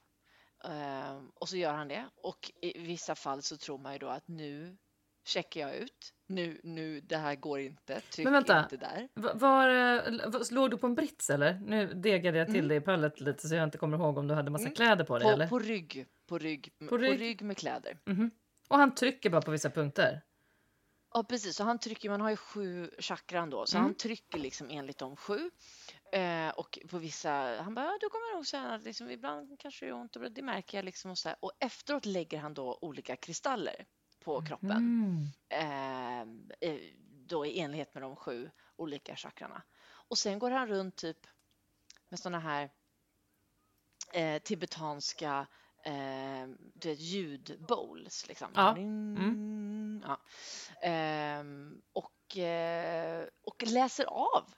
[0.64, 2.06] Ehm, och så gör han det.
[2.16, 4.78] Och i vissa fall så tror man ju då att nu
[5.26, 6.14] checkar jag ut.
[6.28, 8.00] Nu, nu, det här går inte.
[8.02, 8.64] Tryck Men vänta.
[8.64, 9.08] inte där.
[9.14, 11.54] Va- Var, eh, var, låg du på en brits eller?
[11.66, 12.68] Nu degade jag till Mm.
[12.68, 14.76] dig i pöllet lite så jag inte kommer ihåg om du hade massa Mm.
[14.76, 15.48] kläder på dig På, eller?
[15.48, 16.06] på rygg.
[16.30, 17.22] På rygg, På på rygg.
[17.22, 17.42] rygg.
[17.42, 17.98] med kläder.
[18.06, 18.32] Mhm.
[18.70, 20.22] Och han trycker bara på vissa punkter?
[21.14, 21.56] Ja, precis.
[21.56, 23.86] Så han trycker, man har ju sju chakran då, så Mm.
[23.86, 25.50] han trycker liksom enligt de sju.
[26.14, 29.86] Eh, och på vissa, han bara, ja, du kommer nog känna att liksom, ibland kanske
[29.86, 31.38] det gör ont, och det märker jag liksom och så här.
[31.42, 33.86] Och efteråt lägger han då olika kristaller
[34.24, 34.72] på kroppen.
[34.72, 35.28] Mm.
[35.50, 36.76] Eh,
[37.28, 39.64] då i enlighet med de sju olika chakrarna.
[39.86, 41.28] Och sen går han runt typ
[42.10, 42.70] med såna här
[44.14, 45.48] eh, tibetanska
[45.86, 48.28] eh, du vet, ljudbowls.
[48.28, 48.52] Liksom.
[48.56, 48.78] Ja.
[48.78, 50.04] Mm.
[50.08, 50.22] Ja.
[50.82, 54.54] Ehm, och, eh, och läser av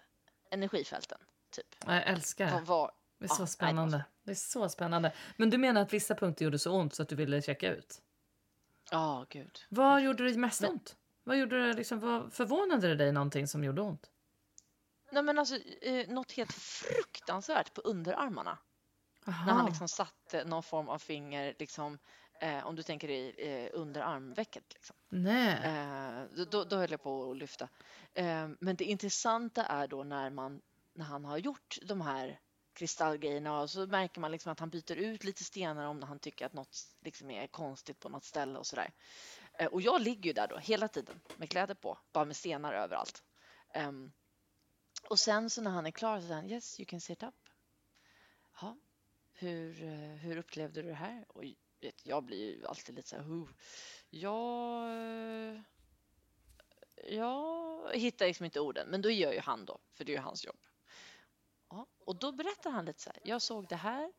[0.51, 1.19] energifälten.
[1.55, 1.75] Typ.
[1.85, 2.61] Jag älskar det.
[2.65, 4.05] vad, Det är Ja, så nej, spännande.
[4.23, 5.11] Det är så spännande.
[5.37, 8.01] Men du menar att vissa punkter gjorde så ont så att du ville checka ut?
[8.91, 9.59] Ja, gud.
[9.69, 10.95] Vad gjorde det mest Men- ont?
[11.23, 14.09] Vad gjorde det liksom, vad förvånade det dig någonting som gjorde ont?
[15.11, 18.57] Nej, men alltså, eh, något helt fruktansvärt på underarmarna.
[19.25, 19.67] När han Aha.
[19.67, 21.99] liksom satte någon form av finger, liksom,
[22.41, 24.73] eh, om du tänker i eh, under armvecket.
[24.73, 24.95] Liksom.
[25.09, 25.59] Nej.
[25.63, 27.69] Eh, då, då höll jag på att lyfta.
[28.13, 30.61] Eh, men det intressanta är då när, man,
[30.95, 32.39] när han har gjort de här
[32.73, 36.45] kristallgrejerna och så märker man liksom att han byter ut lite stenar om han tycker
[36.45, 38.93] att något liksom är konstigt på något ställe och sådär.
[39.53, 42.73] Eh, och jag ligger ju där då hela tiden med kläder på, bara med stenar
[42.73, 43.23] överallt.
[43.75, 44.11] Um,
[45.09, 47.49] och sen så när han är klar så säger han yes you can sit up.
[48.61, 48.77] Ja,
[49.33, 51.25] hur, eh, hur upplevde du det här?
[51.27, 51.43] Och
[51.81, 53.47] vet, jag blir ju alltid lite så här, "Huh."
[54.09, 55.61] jag, eh,
[57.09, 60.21] jag hittar liksom inte orden, men då gör ju han då, för det är ju
[60.21, 60.59] hans jobb.
[61.69, 64.11] Ja, och då berättar han lite så här, jag såg det här,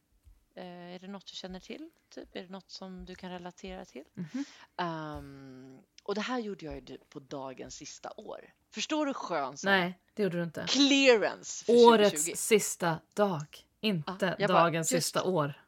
[0.54, 1.90] eh, är det något du känner till?
[2.08, 2.36] Typ?
[2.36, 4.04] Är det något som du kan relatera till?
[4.14, 4.44] Mhm.
[4.76, 8.52] Ehm, och det här gjorde jag ju på dagens sista år.
[8.70, 10.64] Förstår du skön så Nej, det gjorde du inte.
[10.68, 12.32] clearance för Årets 2020?
[12.36, 13.66] sista dag.
[13.80, 15.62] Inte Ja, bara, dagens just sista år.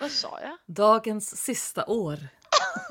[0.00, 0.56] Vad sa jag?
[0.66, 2.18] Dagens sista år.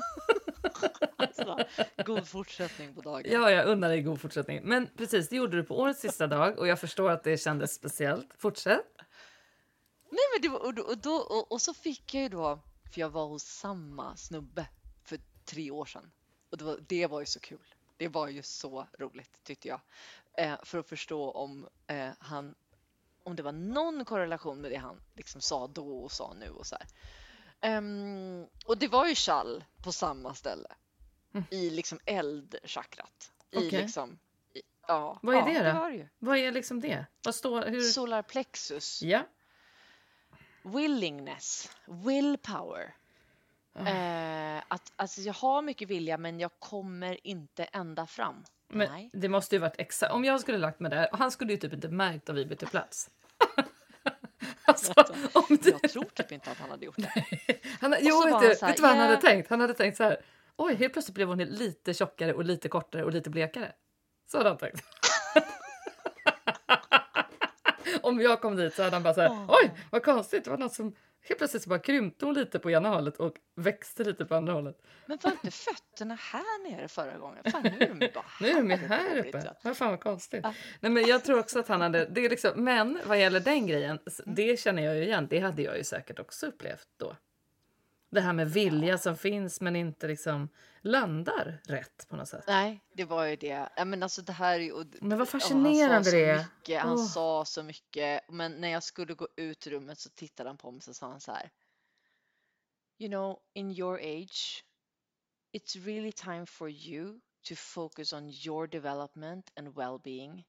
[1.16, 1.58] Alltså,
[2.06, 3.32] god fortsättning på dagen.
[3.32, 4.60] Ja, jag unnar dig god fortsättning.
[4.64, 7.74] Men precis, det gjorde du på årets sista dag och jag förstår att det kändes
[7.74, 8.28] speciellt.
[8.38, 8.86] Fortsätt.
[10.10, 12.60] Nej, men det var, och, då, och, då, och, och så fick jag ju då,
[12.92, 14.66] för jag var hos samma snubbe
[15.04, 16.10] för tre år sedan.
[16.50, 17.74] Och det var, det var ju så kul.
[17.96, 19.80] Det var ju så roligt tyckte jag.
[20.38, 22.54] Eh, för att förstå om eh, han,
[23.22, 26.66] om det var någon korrelation med det han liksom sa då och sa nu och
[26.66, 26.86] så här.
[27.60, 30.68] Ehm, och det var ju chall på samma ställe.
[31.34, 31.46] Mm.
[31.50, 33.32] I liksom eldchakrat.
[33.50, 33.82] I Okej.
[33.82, 34.18] liksom,
[34.54, 35.88] i, ja, Vad är ja, det det då?
[35.88, 36.08] det ju.
[36.18, 37.06] Vad är liksom det?
[37.24, 37.66] Vad står...
[37.66, 37.80] Hur...
[37.80, 39.02] Solar plexus.
[39.02, 39.22] Ja.
[40.62, 42.94] Willingness, willpower.
[43.74, 48.44] Eh, att, alltså jag har mycket vilja men jag kommer inte ända fram.
[48.68, 49.10] Men Nej.
[49.12, 50.12] det måste ju varit exakt...
[50.12, 52.66] Om jag skulle lagt mig där, han skulle ju typ inte märkt att vi bytte
[52.66, 53.10] plats.
[54.68, 54.92] Alltså,
[55.48, 55.78] du...
[55.82, 57.24] Jag tror typ inte att han hade gjort det.
[57.80, 59.50] Han, jo, vet han du, vet du vad han hade tänkt?
[59.50, 60.16] Han hade tänkt så här.
[60.56, 63.72] Oj, helt plötsligt blev hon lite tjockare och lite kortare och lite blekare.
[64.30, 64.82] Så hade han tänkt.
[68.02, 69.46] Om jag kom dit så hade han bara så här.
[69.48, 70.44] Oj, vad konstigt.
[70.44, 70.94] Det var något som
[71.28, 74.52] helt plötsligt så bara krympte hon lite på ena hållet och växte lite på andra
[74.52, 74.82] hållet.
[75.06, 77.44] Men var inte fötterna här nere förra gången?
[77.52, 79.54] Fan, nu är de bara Nu är de här uppe.
[79.62, 80.40] Vad fan vad konstigt.
[80.42, 80.54] Ja.
[80.80, 83.66] Nej, men jag tror också att han hade, det är liksom, men vad gäller den
[83.66, 85.26] grejen, det känner jag ju igen.
[85.30, 87.16] Det hade jag ju säkert också upplevt då.
[88.10, 90.48] Det här med vilja som finns men inte liksom
[90.80, 92.44] landar rätt på något sätt.
[92.46, 93.68] Nej, det var ju det.
[93.76, 96.38] Ja, men alltså det här och- Men vad fascinerande det är.
[96.38, 97.06] Mycket, han Åh.
[97.06, 98.20] sa så mycket.
[98.28, 101.10] Men när jag skulle gå ut ur rummet så tittade han på mig och sa
[101.10, 101.50] han så här.
[102.98, 104.64] You know, in your age,
[105.52, 110.44] it's really time for you to focus on your development and well-being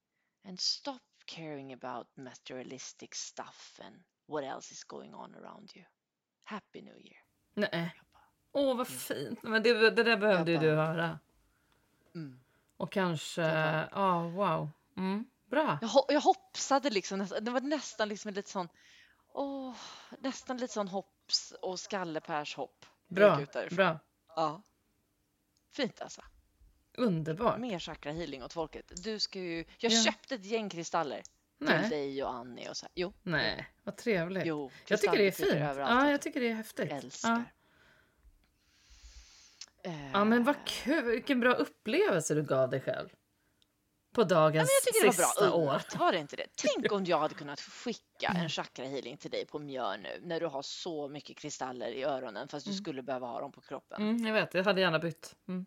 [0.47, 5.85] and stop caring about materialistic stuff and what else is going on around you.
[6.43, 7.17] Happy New Year.
[7.53, 7.95] Nej.
[8.51, 9.43] Åh, vad fint.
[9.43, 11.19] Men det, det där behövde ju du höra.
[12.15, 12.39] mm.
[12.77, 13.41] Och kanske...
[13.91, 14.69] Ja, wow.
[14.97, 15.77] Mm, bra.
[15.81, 18.67] jag, ho- jag hoppsade liksom, det var nästan liksom lite sån,
[19.33, 19.75] åh,
[20.19, 22.85] nästan lite sån hopps och skallepärshopp.
[23.07, 23.39] Bra.
[23.71, 23.99] Bra.
[24.35, 24.61] Ja.
[25.71, 26.21] Fint alltså.
[26.97, 27.59] Underbart.
[27.59, 28.91] Mer chakra healing åt folket.
[29.03, 30.03] Du ska ju, jag Ja.
[30.03, 31.21] köpte ett gäng kristaller
[31.59, 31.89] till Nej.
[31.89, 32.91] dig och Annie och så här.
[32.95, 34.45] Jo, Nej, vad trevligt.
[34.45, 34.71] jo.
[34.87, 35.49] jag tycker det är fint.
[35.49, 36.03] överallt.
[36.05, 36.91] Ja, jag tycker det är häftigt.
[36.91, 37.29] älskar.
[37.29, 37.43] Ja.
[39.83, 41.05] Eh, ja, men vad kul.
[41.05, 43.09] Vilken bra upplevelse du gav dig själv.
[44.13, 45.97] På dagens Jag tycker det var sista bra år.
[45.99, 46.45] var det inte det?
[46.55, 50.39] Tänk om jag hade kunnat skicka en chakra healing till dig på mjör nu när
[50.39, 54.01] du har så mycket kristaller i öronen fast du skulle behöva ha dem på kroppen.
[54.01, 55.35] Mm, jag vet, jag hade gärna bytt.
[55.47, 55.65] Mm.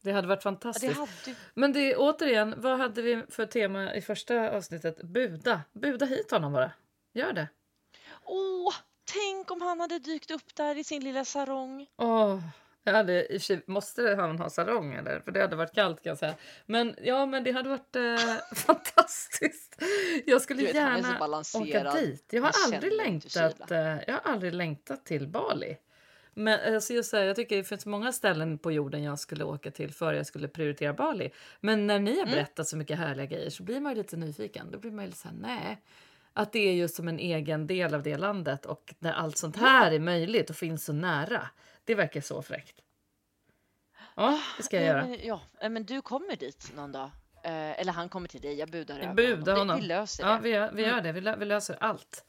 [0.00, 0.94] Det hade varit Ja, fantastiskt.
[0.94, 1.38] det hade.
[1.54, 5.02] Men det återigen, vad hade vi för tema i första avsnittet?
[5.02, 5.60] Buda.
[5.72, 6.72] Buda hit honom bara.
[7.14, 7.48] Gör det.
[8.24, 8.74] Åh,
[9.12, 11.86] tänk om han hade dykt upp där i sin lilla sarong.
[11.96, 12.40] Åh,
[12.84, 15.20] jag hade, måste han ha sarong eller?
[15.20, 16.34] För det hade varit kallt kan jag säga.
[16.66, 18.16] Men ja, men det hade varit eh,
[18.54, 19.82] fantastiskt.
[20.26, 21.18] Jag skulle vet, gärna
[21.54, 22.24] åka dit.
[22.30, 23.70] Jag har aldrig längtat.
[23.70, 25.76] Eh, jag har aldrig längtat till Bali.
[26.38, 29.70] Men alltså just här, jag tycker det finns många ställen på jorden jag skulle åka
[29.70, 31.30] till för jag skulle prioritera Bali.
[31.60, 32.30] Men när ni har Mm.
[32.30, 34.70] berättat så mycket härliga grejer så blir man ju lite nyfiken.
[34.70, 35.82] Då blir man ju lite så här, nej.
[36.32, 39.56] Att det är just som en egen del av det landet och när allt sånt
[39.56, 41.48] här är möjligt och finns så nära.
[41.84, 42.80] Det verkar så fräckt.
[44.16, 45.16] Ja, det ska jag göra.
[45.16, 47.10] Ja, eh, men du kommer dit någon dag.
[47.48, 49.80] Eh, eller han kommer till dig, jag budar över Buda Vi, honom.
[49.80, 50.40] vi löser Ja, det.
[50.40, 51.12] vi gör, vi gör det.
[51.12, 52.24] Vi, lö, vi löser allt.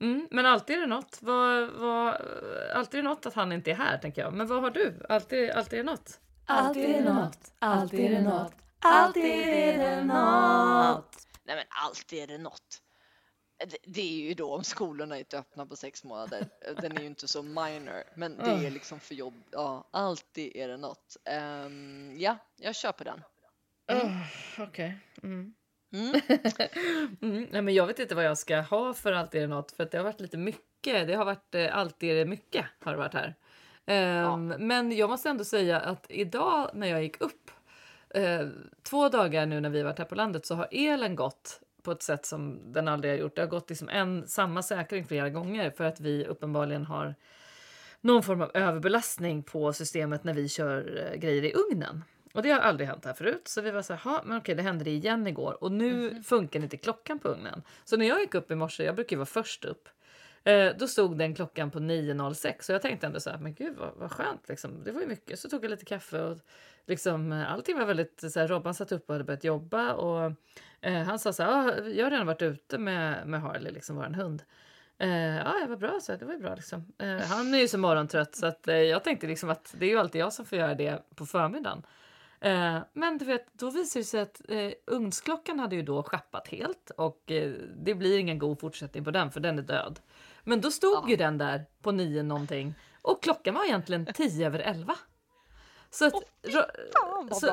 [0.00, 1.18] Mm, men alltid är det något.
[1.20, 2.14] Vad, vad,
[2.74, 4.32] alltid är det något att han inte är här, tänker jag.
[4.32, 5.06] Men vad har du?
[5.08, 6.20] Alltid, alltid är det något.
[6.46, 11.16] Alltid är det något, alltid är det något, alltid är det något.
[11.44, 12.82] Nej men alltid är det något.
[13.66, 16.46] Det, det är ju då om skolorna inte öppna på sex månader.
[16.80, 19.34] Den är ju inte så minor, men det är liksom för jobb.
[19.50, 21.16] Ja, alltid är det något.
[21.24, 23.22] Ehm, ja, jag köper den.
[23.88, 24.22] Oh,
[24.58, 24.98] Okej.
[25.22, 25.54] Mm.
[25.92, 26.20] Mm.
[27.22, 29.72] Mm, nej, men jag vet inte vad jag ska ha för alltid är det något.
[29.72, 31.06] För att det har varit lite mycket.
[31.06, 33.34] Det har varit eh, alltid är det mycket har det varit här.
[33.86, 37.50] Ehm, Men jag måste ändå säga att idag när jag gick upp
[38.14, 38.46] eh,
[38.82, 42.02] två dagar nu när vi varit här på landet så har elen gått på ett
[42.02, 43.36] sätt som den aldrig har gjort.
[43.36, 47.14] Det har gått liksom en samma säkring flera gånger för att vi uppenbarligen har
[48.00, 52.04] någon form av överbelastning på systemet när vi kör eh, grejer i ugnen.
[52.36, 53.48] Och det har aldrig hänt här förut.
[53.48, 55.62] Så vi var så här, "Ha, men okej, det hände det igen igår.
[55.64, 57.62] Och nu funkar inte klockan på ugnen.
[57.84, 59.88] Så när jag gick upp i morse, jag brukar ju vara först upp.
[60.44, 63.76] Eh, då stod den klockan på 9.06 och jag tänkte ändå så här, men gud
[63.76, 64.84] vad, vad skönt liksom.
[64.84, 65.38] Det var ju mycket.
[65.38, 66.38] Så tog jag lite kaffe och
[66.86, 70.32] liksom eh, allting var väldigt så här, Robban satt upp och hade börjat jobba och
[70.80, 73.96] eh, han sa så här, ah, jag har redan varit ute med, med Harley, liksom
[73.96, 74.42] våran hund.
[74.98, 76.92] Eh, ja, det var bra, så det var ju bra liksom.
[76.98, 79.90] Eh, han är ju så morgontrött så att eh, jag tänkte liksom att det är
[79.90, 81.82] ju alltid jag som får göra det på förmiddagen.
[82.40, 86.48] Eh, men du vet, då visade det sig att eh, ugnsklockan hade ju då schappat
[86.48, 90.00] helt och eh, det blir ingen god fortsättning på den för den är död.
[90.44, 94.58] Men då stod ju den där på nio någonting och klockan var egentligen tio över
[94.58, 94.96] elva.
[95.90, 96.60] Så att Ro-
[96.92, 97.46] fan, så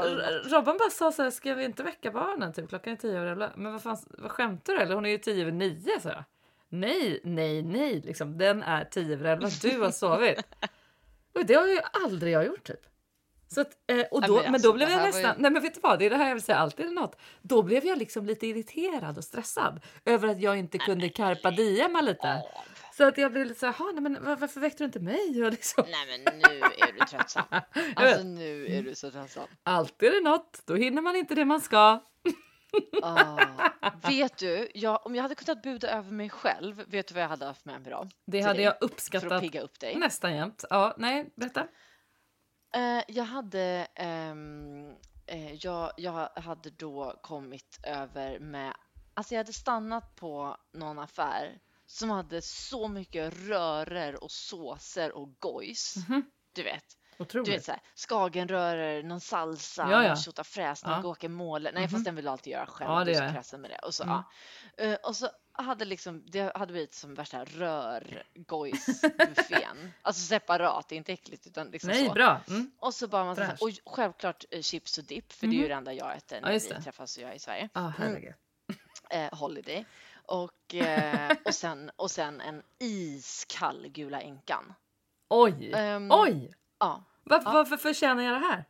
[0.50, 2.54] Robban bara sa så här, ska vi inte väcka barnen?
[2.54, 3.52] Typ, klockan är tio över elva.
[3.56, 4.96] Men vad fan, vad skämtar du eller?
[4.96, 6.24] Hon är ju tio över nio, sa jag.
[6.69, 8.38] Nej, nej, nej, liksom.
[8.38, 9.50] Den är tio över elva.
[9.62, 10.39] Du har sovit.
[11.34, 12.86] Och det har ju aldrig jag gjort typ.
[13.54, 15.62] Så att, eh, och då, men men, alltså, då blev jag nästan, ju- nej men
[15.62, 17.16] vet du vad, det är det här jag vill säga, alltid det något.
[17.42, 22.02] Då blev jag liksom lite irriterad och stressad över att jag inte kunde carpa diema
[22.02, 22.44] lite.
[22.98, 25.00] Så att jag blev lite så här, "Ha, nej men var- varför väckte du inte
[25.00, 25.44] mig?
[25.46, 27.44] Och liksom, Nej men nu är du tröttsam.
[27.96, 29.48] Alltså nu är du så tröttsam.
[29.63, 32.00] alltid är det något, då hinner man inte det man ska.
[33.02, 33.46] Ah,
[34.10, 37.30] vet du, jag, om jag hade kunnat buda över mig själv, vet du vad jag
[37.30, 38.08] hade haft med mig då?
[38.28, 39.96] Det hade dig, jag För att uppskattat pigga upp dig.
[39.96, 40.66] nästan jämt.
[40.70, 41.68] Ja, nej, berätta.
[42.74, 48.74] Eh, jag hade ehm, eh, jag, jag hade då kommit över med,
[49.14, 55.40] alltså jag hade stannat på någon affär som hade så mycket rörer och såser och
[55.40, 55.96] gojs.
[56.56, 56.84] Du vet,
[57.18, 57.50] du Otroligt.
[57.50, 60.08] vet såhär skagenröror, någon salsa, Ja, ja.
[60.08, 61.02] någon tjotafräs, någon Ja.
[61.02, 61.72] guacamole.
[61.72, 62.92] Nej fast den vill du alltid göra själv.
[62.92, 63.34] Ja, du det är så jag.
[63.34, 63.78] kräsen med det.
[63.80, 64.16] Och så, Mm.
[64.78, 64.84] ja.
[64.84, 69.92] Eh, och så hade liksom, det hade blivit som värsta rörgojsbuffén.
[70.02, 72.13] alltså separat, inte äckligt utan liksom Nej, så.
[72.13, 72.42] bra.
[72.48, 72.72] Mm.
[72.80, 73.62] Och så bara man Fräscht.
[73.62, 76.52] och självklart eh, chips och dipp för det är ju det enda jag äter när
[76.52, 76.82] just vi det.
[76.82, 77.70] träffas och jag är i Sverige.
[77.74, 78.34] Ah, herregud.
[79.10, 79.86] Eh, holiday.
[80.26, 84.74] Och, eh, och, sen, och sen en iskall Gula Änkan.
[85.30, 85.72] Oj!
[85.74, 86.54] Ehm, Oj!
[86.80, 87.04] Ja.
[87.24, 88.66] Varför, varför förtjänar jag det här?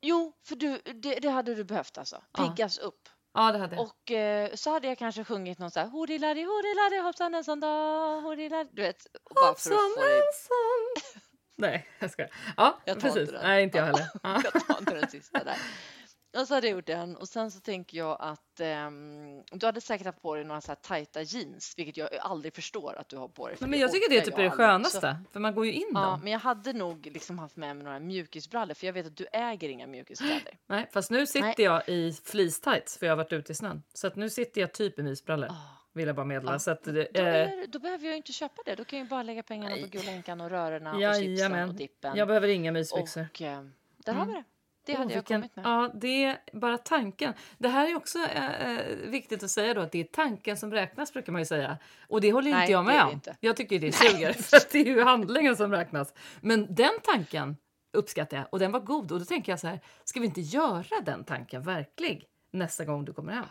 [0.00, 2.22] Jo, för du, det, det hade du behövt alltså.
[2.32, 2.48] Ja.
[2.48, 3.08] Piggas upp.
[3.34, 3.84] Ja, det hade jag.
[3.84, 7.60] Och eh, så hade jag kanske sjungit någon så här horiladi horiladi hoppsan en sån
[7.60, 8.70] dag horiladi.
[8.72, 10.16] Du vet, och bara Hoppsan dig...
[10.16, 11.22] ensam.
[11.56, 12.30] Nej, jag skojar.
[12.56, 13.20] Ja, Jag tar precis.
[13.20, 13.42] inte den.
[13.42, 14.06] Nej, inte jag heller.
[14.22, 14.40] Ja.
[14.54, 15.56] Jag tar inte den sista där.
[16.40, 19.80] Och så hade jag gjort den och sen så tänker jag att ehm, du hade
[19.80, 23.16] säkert haft på dig några så här tajta jeans, vilket jag aldrig förstår att du
[23.16, 23.56] har på dig.
[23.60, 25.90] Nej, men jag tycker det är typ det jag skönaste, för man går ju in
[25.94, 26.20] ja, dem.
[26.22, 29.26] men jag hade nog liksom haft med mig några mjukisbrallor för jag vet att du
[29.32, 30.40] äger inga mjukisbrallor.
[30.66, 31.54] Nej, fast nu sitter Nej.
[31.58, 33.82] jag i fleece-tights för jag har varit ute i snön.
[33.94, 35.54] Så att nu sitter jag typ i mysbrallor, Ah,
[35.92, 36.52] vill jag bara meddela.
[36.52, 36.58] Ja.
[36.58, 38.74] Så att, det- då, eh, är, då behöver jag inte köpa det.
[38.74, 39.82] Då kan jag bara lägga pengarna Nej.
[39.82, 41.68] på Gula Änkan och rörorna och chipsen jajamän.
[41.68, 42.16] och dippen.
[42.16, 43.26] Jag behöver inga mysbyxor.
[43.34, 43.62] och eh,
[44.04, 44.44] där har vi det.
[44.84, 45.66] Det hade jag vilken- kommit med.
[45.66, 47.34] Ja, det är bara tanken.
[47.58, 50.72] Det här är också eh, eh, viktigt att säga då att det är tanken som
[50.72, 51.78] räknas brukar man ju säga.
[52.08, 53.10] Och det håller Nej, inte jag med om.
[53.12, 53.36] inte.
[53.40, 56.14] Jag tycker det suger för det är ju handlingen som räknas.
[56.40, 57.56] Men den tanken
[57.92, 60.40] uppskattar jag och den var god och då tänker jag så här, ska vi inte
[60.40, 63.44] göra den tanken verklig nästa gång du kommer hem?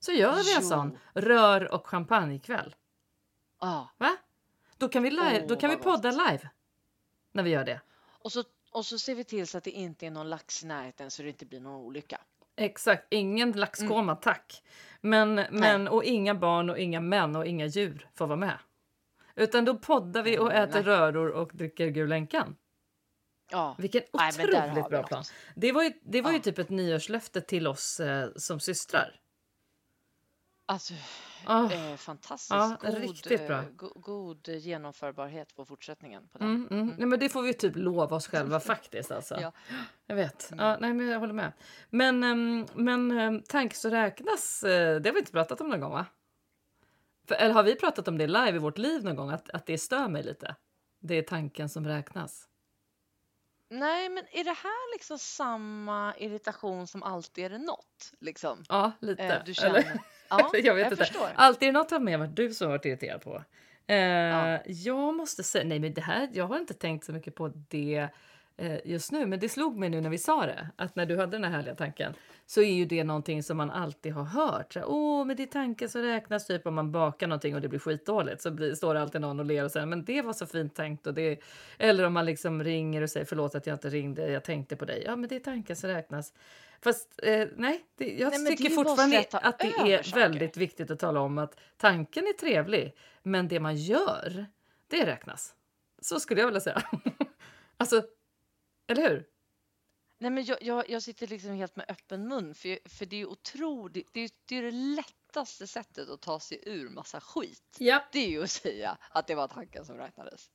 [0.00, 0.68] Så gör vi en Jo.
[0.68, 2.74] sån rör och champagnekväll.
[3.60, 3.90] Ja.
[3.98, 4.16] Va?
[4.78, 6.50] Då kan vi, live, Åh, då kan vi podda live
[7.32, 7.80] när vi gör det.
[8.18, 10.66] Och, så, och så ser vi till så att det inte är någon lax i
[10.66, 12.20] närheten så det inte blir någon olycka.
[12.56, 14.62] Exakt, ingen laxkoma tack.
[15.00, 18.58] Men, men, och inga barn och inga män och inga djur får vara med.
[19.36, 20.82] Utan då poddar vi och Mm, äter nej.
[20.82, 22.56] röror och dricker gul länkan.
[23.50, 23.76] Ja.
[23.78, 25.24] Vilken Nej, otroligt vi bra plan.
[25.56, 26.42] Det var ju, det var ju Ja.
[26.42, 29.20] typ ett nyårslöfte till oss eh, som systrar.
[30.66, 30.94] Alltså,
[31.46, 32.50] Ah, eh, fantastiskt.
[32.50, 33.58] Ja, god, riktigt bra.
[33.58, 36.28] eh, go, god genomförbarhet på fortsättningen.
[36.28, 36.48] På den.
[36.48, 36.94] mm, mm.
[36.98, 39.10] Nej, men det får vi typ lova oss själva faktiskt.
[39.10, 39.34] Alltså.
[39.40, 39.52] Ja.
[40.06, 40.50] Jag vet.
[40.52, 40.64] Mm.
[40.66, 41.52] Ja, nej, men jag håller med.
[41.90, 45.80] Men, um, men um, tanke så räknas, eh, det har vi inte pratat om någon
[45.80, 46.06] gång va?
[47.28, 49.30] För, eller har vi pratat om det live i vårt liv någon gång?
[49.30, 50.56] Att, att det stör mig lite?
[51.00, 52.48] Det är tanken som räknas.
[53.70, 58.12] Nej, men är det här liksom samma irritation som alltid är det något?
[58.20, 58.64] Liksom?
[58.68, 59.22] Ja, lite.
[59.22, 60.00] Eh, du känner?
[60.28, 60.96] Ja, jag vet inte.
[60.96, 61.28] förstår.
[61.34, 63.42] Alltid något har med varit du som varit irriterad på.
[63.86, 64.58] Eh, Ja.
[64.66, 68.08] Jag måste säga, nej men det här, jag har inte tänkt så mycket på det
[68.56, 71.16] eh, just nu, men det slog mig nu när vi sa det, att när du
[71.16, 72.14] hade den här härliga tanken
[72.46, 74.72] så är ju det någonting som man alltid har hört.
[74.72, 77.68] Så, Åh, men det är tanken som räknas typ om man bakar någonting och det
[77.68, 80.32] blir skitdåligt så blir, står det alltid någon och ler och säger men det var
[80.32, 81.40] så fint tänkt och det
[81.78, 84.84] eller om man liksom ringer och säger förlåt att jag inte ringde, jag tänkte på
[84.84, 85.02] dig.
[85.06, 86.32] Ja, men det är tanken som räknas.
[86.84, 90.20] Fast eh, nej, det, jag Nej, tycker fortfarande att det är saker.
[90.20, 94.46] väldigt viktigt att tala om att tanken är trevlig, men det man gör,
[94.86, 95.54] det räknas.
[96.02, 96.82] Så skulle jag vilja säga.
[97.76, 98.02] alltså,
[98.86, 99.26] eller hur?
[100.18, 103.18] Nej, men jag, jag, jag sitter liksom helt med öppen mun för, för det är
[103.18, 104.08] ju otroligt.
[104.12, 107.76] Det är, det är det lättaste sättet att ta sig ur massa skit.
[107.78, 108.04] Ja.
[108.12, 110.50] Det är ju att säga att det var tanken som räknades.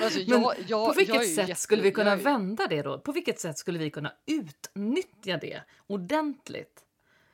[0.00, 2.98] Alltså, Men jag, jag, på vilket sätt jätte- skulle vi kunna är vända det då?
[2.98, 6.80] På vilket sätt skulle vi kunna utnyttja det ordentligt?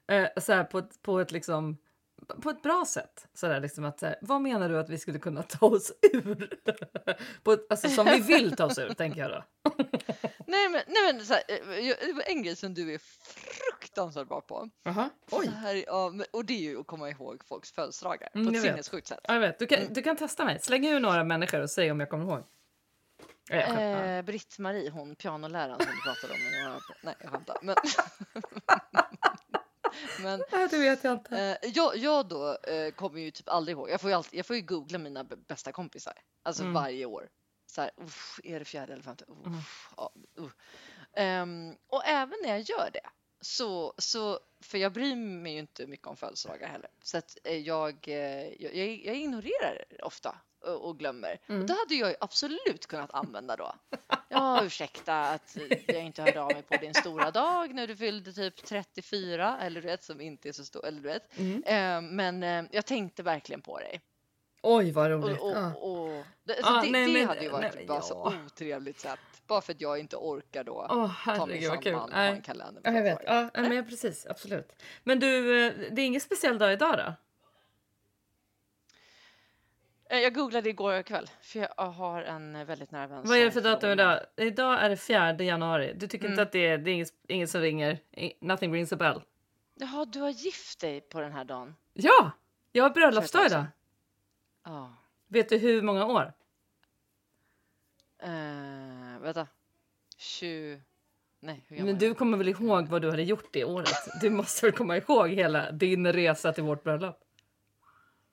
[0.07, 1.77] Eh, så här på, på ett liksom
[2.43, 3.27] på ett bra sätt.
[3.35, 5.93] Så där, liksom att, så här, vad menar du att vi skulle kunna ta oss
[6.13, 6.59] ur?
[7.43, 9.45] på ett, alltså, som vi vill ta oss ur, tänker jag då.
[10.47, 14.29] Nej, men, nej, men så här, eh, det var en grej som du är fruktansvärt
[14.29, 14.69] bra på.
[15.31, 18.47] Så Oj, här, ja, men- och det är ju att komma ihåg folks födelsedagar Mm,
[18.47, 19.21] på ett sinnessjukt sätt.
[19.23, 19.59] jag vet.
[19.59, 20.59] Du kan, du kan testa mig.
[20.61, 22.45] Släng ur några människor och säg om jag kommer ihåg.
[23.51, 26.81] Eh, Britt-Marie, hon pianoläraren som du pratade om.
[27.03, 27.57] Nej, jag skämtar.
[27.63, 27.77] Men,
[30.23, 31.39] men Nej, det vet jag inte.
[31.63, 33.91] eh, jag, jag då eh, kommer ju typ aldrig ihåg.
[33.91, 36.15] Jag får ju, alltid, jag får ju googla mina bästa kompisar.
[36.43, 36.75] Alltså Mm.
[36.75, 37.29] varje år.
[37.67, 39.25] Så här, uff, är det fjärde eller femte?
[39.29, 40.51] Uff, ja, uh.
[41.17, 45.87] Ehm, och även när jag gör det så, så, för jag bryr mig ju inte
[45.87, 50.39] mycket om födelsedagar heller, så att eh, jag, eh, jag, jag, jag ignorerar det ofta
[50.69, 51.39] och, och glömmer.
[51.47, 51.61] Mm.
[51.61, 53.73] Och det hade jag ju absolut kunnat använda då.
[54.31, 58.33] Ja, ursäkta att jag inte hörde av mig på din stora dag när du fyllde
[58.33, 61.39] typ 34 eller du vet som inte är så stor, eller du vet.
[61.39, 61.63] Mm.
[61.67, 64.01] Ehm, men eh, jag tänkte verkligen på dig.
[64.63, 65.41] Oj, vad Och, roligt.
[65.41, 65.75] och, Ja.
[65.75, 68.45] och, det, Ah, så det, nej, det men- hade ju varit nej, bara så ja.
[68.47, 69.19] otrevligt sätt.
[69.47, 71.93] Bara för att jag inte orkar då ta mig herregud vad kul.
[71.93, 72.83] samman och ha en kalender.
[72.85, 73.19] Ja, jag vet.
[73.27, 74.83] Ja, men precis, absolut.
[75.05, 77.15] Men du, eh, det är ingen speciell dag idag då?
[80.09, 83.45] Eh, Jag googlade igår kväll för jag har en eh, väldigt nära vän Vad är
[83.45, 84.21] det för datum idag?
[84.37, 85.93] Idag är det 4 januari.
[85.97, 86.43] Du tycker inte Mm.
[86.43, 87.99] att det är, det är inget, inget som ringer?
[88.41, 89.23] Nothing rings a bell?
[89.75, 91.77] Jaha, du har gift dig på den här dagen?
[91.93, 92.31] Ja!
[92.73, 93.65] Jag har bröllopsdag idag.
[94.65, 94.95] Ja.
[95.29, 96.33] Vet du hur många år?
[98.23, 99.47] Eh, vänta.
[100.17, 100.81] 20...
[101.41, 103.89] Nej, Men du kommer väl ihåg vad du hade gjort det året?
[104.21, 107.21] Du måste väl komma ihåg hela din resa till vårt bröllop?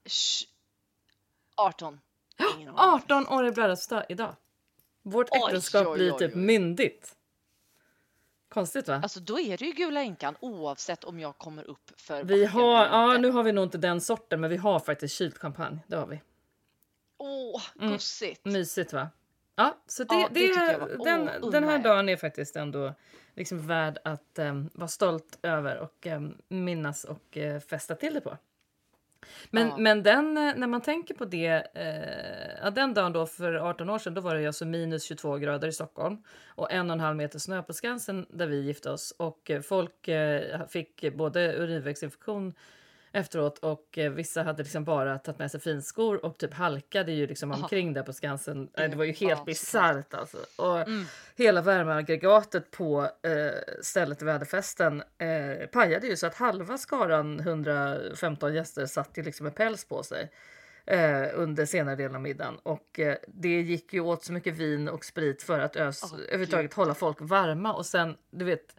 [0.05, 0.45] Tj-
[1.56, 1.99] 18.
[2.56, 2.80] Ingen aning.
[3.03, 4.36] 18 år i bröllopsdag idag.
[5.01, 7.16] Vårt Oj, äktenskap oj, blir oj, typ myndigt.
[8.49, 8.99] Konstigt va?
[9.03, 12.86] Alltså då är det ju Gula Änkan oavsett om jag kommer upp för Vi har,
[12.86, 15.80] ja nu har vi nog inte den sorten men vi har faktiskt kyld champagne.
[15.88, 16.22] Det har vi.
[17.18, 17.91] Åh, Mm.
[17.91, 18.45] gosigt!
[18.45, 19.10] Mysigt va?
[19.56, 22.93] Ja, så det, Ja, det det, var- den, åh, den här dagen är faktiskt ändå
[23.36, 28.22] liksom värd att em, vara stolt över och em, minnas och eh, fästa till det
[28.22, 28.38] på.
[29.51, 29.78] Men, Ja.
[29.78, 31.67] men den, eh, när man tänker på det,
[32.63, 35.67] eh, den dagen då för 18 år sedan, då var det alltså minus 22 grader
[35.67, 36.17] i Stockholm
[36.47, 39.61] och en och en halv meter snö på Skansen där vi gifte oss och eh,
[39.61, 42.53] folk eh, fick både urinvägsinfektion
[43.16, 47.28] efteråt och eh, vissa hade liksom bara tagit med sig finskor och typ halkade ju
[47.28, 47.61] liksom Aha.
[47.63, 48.70] omkring där på Skansen.
[48.76, 50.38] Det Eh, Det var ju helt så bisarrt alltså.
[50.57, 51.05] Och Mm.
[51.36, 56.78] hela värmeaggregatet på eh, stället där vi hade festen eh, pajade ju så att halva
[56.78, 60.32] skaran 115 gäster satt ju liksom med päls på sig
[60.86, 64.89] eh, under senare delen av middagen och eh, det gick ju åt så mycket vin
[64.89, 68.76] och sprit för att ös, Åh, överhuvudtaget hålla folk varma och sen du vet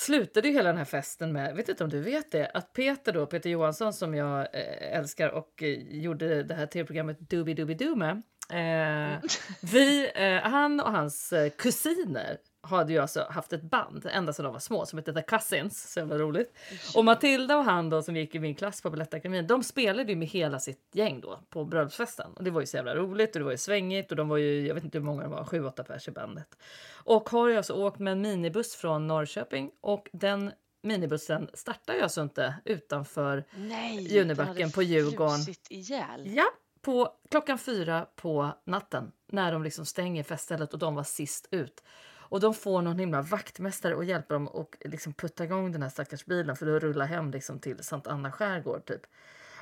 [0.00, 3.12] slutade ju hela den här festen med, vet inte om du vet det, att Peter
[3.12, 7.76] då, Peter Johansson som jag eh, älskar och eh, gjorde det här tv-programmet Doobie Doobie
[7.76, 8.22] Doo med.
[8.50, 9.18] Eh,
[9.62, 14.44] vi, eh, han och hans eh, kusiner hade ju alltså haft ett band ända sedan
[14.44, 15.92] de var små som hette The Cousins.
[15.92, 16.58] Så jävla roligt.
[16.94, 20.16] Och Matilda och han då som gick i min klass på Balettakademin, de spelade ju
[20.16, 22.32] med hela sitt gäng då på bröllopsfesten.
[22.32, 24.36] Och det var ju så jävla roligt och det var ju svängigt och de var
[24.36, 26.58] ju, jag vet inte hur många de var, sju, åtta pers i bandet.
[27.04, 30.52] Och har ju alltså åkt med en minibuss från Norrköping och den
[30.82, 35.40] minibussen startar ju alltså inte utanför Nej, Junibacken på Djurgården.
[35.68, 36.34] ihjäl.
[36.34, 36.44] Ja,
[36.80, 41.84] på klockan fyra på natten när de liksom stänger feststället och de var sist ut.
[42.30, 45.88] Och de får någon himla vaktmästare och hjälper dem och liksom putta igång den här
[45.90, 49.00] stackars bilen för att rulla hem liksom till Sankt Anna skärgård typ.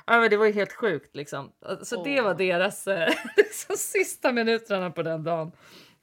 [0.05, 1.51] Ja, men det var ju helt sjukt liksom.
[1.83, 2.25] Så det Åh.
[2.25, 5.51] var deras eh, liksom, sista minuterna på den dagen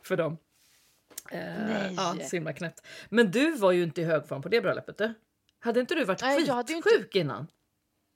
[0.02, 0.38] för dem.
[1.30, 1.94] Eh, Nej.
[1.96, 2.86] Ja, så himla knäppt.
[3.08, 5.14] Men du var ju inte i hög form på det bröllopet du.
[5.58, 7.46] Hade inte du varit Nej, jag hade ju inte- skitsjuk innan?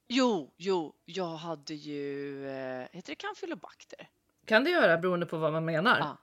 [0.08, 4.08] Jo, jo, jag hade ju, eh, heter det kamfylobakter?
[4.46, 5.98] Kan det göra beroende på vad man menar.
[5.98, 6.18] Ja.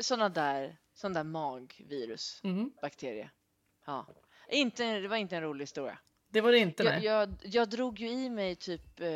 [0.00, 2.72] Sådana där, sån där magvirus, Mhm.
[2.82, 3.30] bakterie.
[3.86, 4.06] Ja.
[4.48, 5.98] Inte, det var inte en rolig historia.
[6.28, 7.04] Det var det inte Jag, nej.
[7.04, 9.08] jag, jag drog ju i mig typ eh,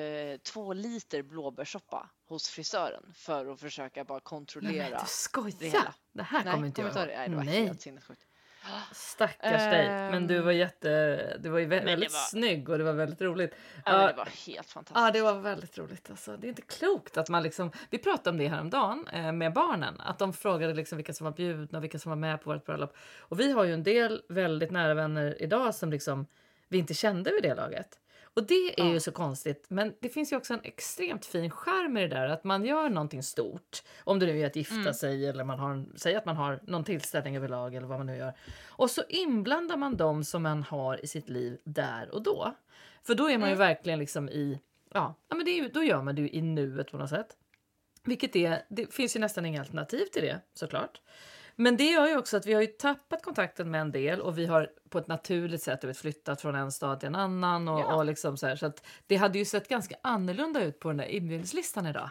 [0.43, 4.89] två liter blåbärssoppa hos frisören för att försöka bara Nej, kontrollera.
[4.91, 5.57] men du skojar!
[5.59, 5.95] det hela.
[6.13, 6.95] Det här Nej, kommer inte jag.
[7.07, 8.27] Nej, det var Nej, helt sinnessjukt.
[8.93, 9.87] Stackars dig.
[9.89, 11.37] Men du Ehm, var jätte...
[11.41, 13.55] Du var ju väldigt var- snygg och det var väldigt roligt.
[13.85, 15.01] Ja, det var helt fantastiskt.
[15.05, 16.11] Ja, det var väldigt roligt.
[16.11, 17.73] Alltså, det är inte klokt att man liksom...
[17.91, 20.01] Vi pratade om det häromdagen eh, med barnen.
[20.01, 22.65] Att de frågade liksom vilka som var bjudna och vilka som var med på vårt
[22.67, 22.97] bröllop.
[23.19, 26.27] Och vi har ju en del väldigt nära vänner idag som liksom
[26.69, 27.99] vi inte kände vid det laget.
[28.35, 28.93] Och det är Ja.
[28.93, 29.65] ju så konstigt.
[29.69, 32.29] Men det finns ju också en extremt fin charm i det där.
[32.29, 33.83] Att man gör någonting stort.
[34.05, 34.95] Om det nu är att gifta Mm.
[34.95, 38.17] sig eller man har, säg att man har någon tillställning överlag eller vad man nu
[38.17, 38.33] gör.
[38.69, 42.55] Och så inblandar man dem som man har i sitt liv där och då.
[43.03, 43.59] För då är man ju Mm.
[43.69, 44.61] verkligen liksom i,
[44.93, 47.37] ja, ja men det är då gör man det ju i nuet på något sätt.
[48.05, 51.01] Vilket är, det finns ju nästan inga alternativ till det såklart.
[51.61, 54.39] Men det gör ju också att vi har ju tappat kontakten med en del och
[54.39, 57.69] vi har på ett naturligt sätt vet, flyttat från en stad till en annan.
[57.69, 57.95] Och, Ja.
[57.95, 58.73] och liksom så här, så
[59.07, 62.11] det hade ju sett ganska annorlunda ut på den där inbjudningslistan idag.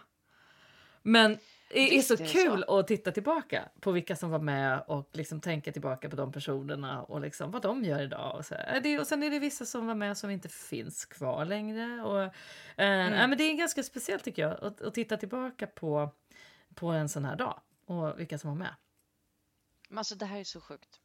[1.02, 1.38] Men
[1.70, 5.10] det är så är det kul att titta tillbaka på vilka som var med och
[5.14, 8.36] liksom tänka tillbaka på de personerna och liksom vad de gör idag.
[8.36, 8.56] Och, så.
[8.84, 12.04] Det, och sen är det vissa som var med som inte finns kvar längre.
[12.04, 12.30] Och, eh,
[12.78, 16.10] nej, men det är ganska speciellt tycker jag att, att titta tillbaka på,
[16.76, 18.74] på en sån här dag och vilka som var med.
[19.96, 21.00] Alltså det här är så sjukt.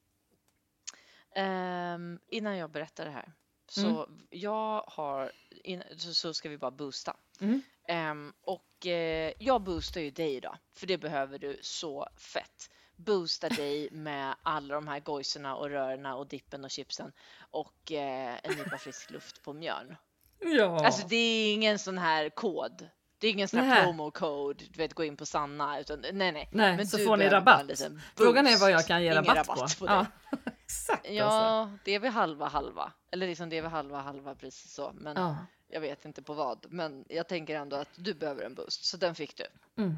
[1.34, 3.32] Ehm, innan jag berättar det här
[3.68, 4.26] så Mm.
[4.30, 7.16] jag har, in, så, så ska vi bara boosta.
[7.40, 7.62] Mm.
[7.88, 12.70] Ehm, och eh, jag boostar ju dig idag, för det behöver du så fett.
[12.96, 17.12] Boosta dig med alla de här gojserna och rörerna och dippen och chipsen
[17.50, 19.96] och eh, en nypa frisk luft på mjörn.
[20.38, 20.86] Ja.
[20.86, 22.88] Alltså det är ingen sån här kod.
[23.24, 26.32] Det är ingen sån här promo code, du vet gå in på Sanna, utan nej
[26.32, 26.48] nej.
[26.52, 27.82] Nej, Men så får ni rabatt.
[28.16, 29.86] Frågan är vad jag kan ge rabatt, rabatt på.
[29.86, 30.06] på ja,
[30.64, 31.12] exakt alltså.
[31.14, 32.92] Ja, det är väl halva halva.
[33.10, 34.92] Eller liksom det är väl halva halva pris så.
[34.94, 35.36] Men Ja.
[35.68, 36.66] jag vet inte på vad.
[36.68, 39.44] Men jag tänker ändå att du behöver en boost, så den fick du.
[39.82, 39.96] Mm.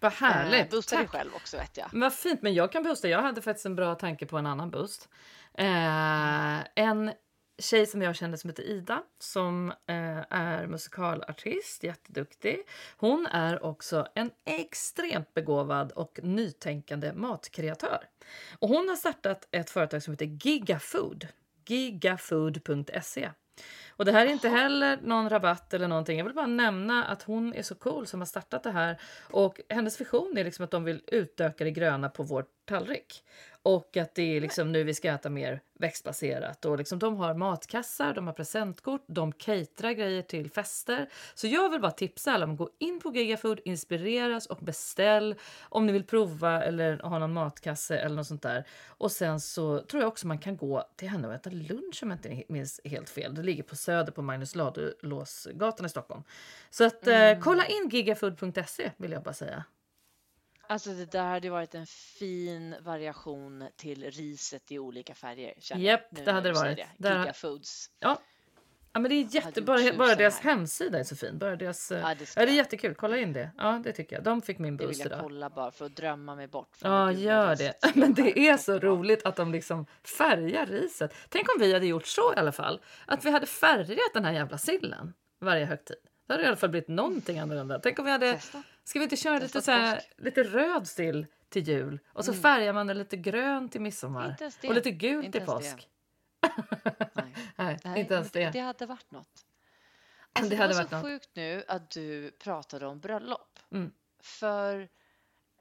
[0.00, 0.60] Vad härligt.
[0.60, 1.88] Eh, boosta dig själv också vet jag.
[1.92, 3.08] Men vad fint, men jag kan boosta.
[3.08, 5.08] Jag hade faktiskt en bra tanke på en annan boost.
[5.54, 7.12] Eh, en
[7.58, 12.58] tjej som jag kände som heter Ida som eh, är musikalartist, jätteduktig.
[12.96, 18.04] Hon är också en extremt begåvad och nytänkande matkreatör.
[18.58, 21.28] Och hon har startat ett företag som heter Gigafood.
[21.66, 23.30] Gigafood.se.
[23.88, 26.18] Och det här är inte heller någon rabatt eller någonting.
[26.18, 29.00] Jag vill bara nämna att hon är så cool som har startat det här
[29.30, 33.24] och hennes vision är liksom att de vill utöka det gröna på vår tallrik.
[33.66, 36.64] Och att det är liksom nu vi ska äta mer växtbaserat.
[36.64, 41.08] Och liksom de har matkassar, de har presentkort, de caterar grejer till fester.
[41.34, 45.34] Så jag vill bara tipsa alla om att gå in på Gigafood, inspireras och beställ
[45.62, 48.64] om ni vill prova eller ha någon matkasse eller något sånt där.
[48.86, 52.10] Och sen så tror jag också man kan gå till henne och äta lunch om
[52.10, 53.34] jag inte minns helt fel.
[53.34, 56.22] Det ligger på Söder på Magnus Ladulåsgatan i Stockholm.
[56.70, 59.64] Så att eh, kolla in gigafood.se vill jag bara säga.
[60.68, 65.54] Alltså det där hade varit en fin variation till riset i olika färger.
[65.76, 66.76] Japp, nu det hade det varit.
[66.76, 66.88] Det.
[66.98, 67.90] Där- Giga Foods.
[67.98, 68.18] Ja.
[68.92, 70.50] Ja, men det är jätte, bara, deras här.
[70.50, 71.38] hemsida är så fin.
[71.38, 72.94] Bara deras, ja, Ja, det, ja, det är jättekul.
[72.94, 73.50] Kolla in det.
[73.58, 74.24] Ja, det tycker jag.
[74.24, 75.20] De fick min Det vill boost jag idag.
[75.22, 76.76] kolla bara för att drömma mig bort.
[76.82, 77.74] Ja, gör det.
[77.94, 79.86] Men de det är så roligt att de liksom
[80.18, 81.14] färgar riset.
[81.28, 82.80] Tänk om vi hade gjort så i alla fall.
[83.06, 85.96] Att vi hade färgat den här jävla sillen varje högtid.
[86.26, 87.78] Det hade i alla fall blivit någonting annorlunda.
[87.78, 88.32] Tänk om vi hade...
[88.32, 88.62] Testa.
[88.84, 90.12] Ska vi inte köra Testa lite, så här, påsk.
[90.16, 94.68] lite röd sill till jul och så färgar man den lite grön till midsommar det.
[94.68, 95.76] och lite gult Inte till ens det.
[95.76, 95.88] påsk.
[97.14, 97.34] Nej.
[97.56, 98.50] Nej, Nej, inte ens det.
[98.50, 99.28] Det hade varit något.
[99.34, 101.04] Det Alltså, det, hade var så något.
[101.04, 103.58] sjukt nu att du pratade om bröllop.
[103.72, 103.92] Mm.
[104.20, 104.88] För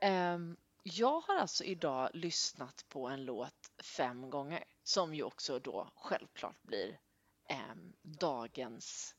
[0.01, 5.91] ehm, jag har alltså idag lyssnat på en låt fem gånger som ju också då
[5.95, 6.99] självklart blir
[7.49, 9.16] ehm, dagens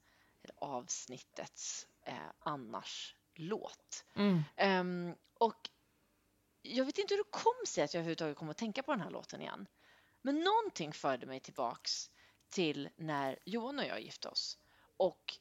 [0.56, 4.04] avsnittets eh, annars låt.
[4.14, 4.42] Mm.
[4.56, 5.70] Ehm, och
[6.62, 9.00] jag vet inte hur det kom sig att jag överhuvudtaget kom att tänka på den
[9.00, 9.66] här låten igen.
[10.22, 12.10] Men någonting förde mig tillbaks
[12.48, 14.58] till när Johan och jag gifte oss.
[14.96, 15.38] Och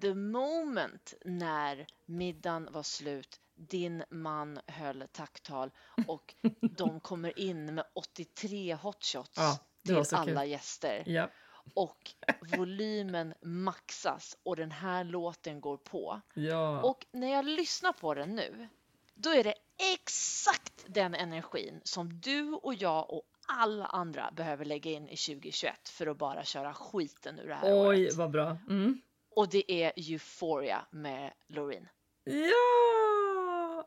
[0.00, 5.70] the moment när middagen var slut, din man höll tacktal
[6.06, 6.34] och
[6.76, 10.50] de kommer in med 83 hotshots Ja, till alla kul.
[10.50, 11.30] gäster Ja.
[11.74, 12.10] Och
[12.56, 16.20] volymen maxas och den här låten går på.
[16.34, 16.82] Ja.
[16.82, 18.68] Och när jag lyssnar på den nu,
[19.14, 19.54] då är det
[19.94, 25.88] exakt den energin som du och jag och alla andra behöver lägga in i 2021
[25.88, 28.14] för att bara köra skiten ur det här Oj, året.
[28.14, 28.56] vad bra.
[28.68, 29.00] Mm.
[29.36, 31.88] Och det är Euphoria med Loreen.
[32.24, 32.34] Ja!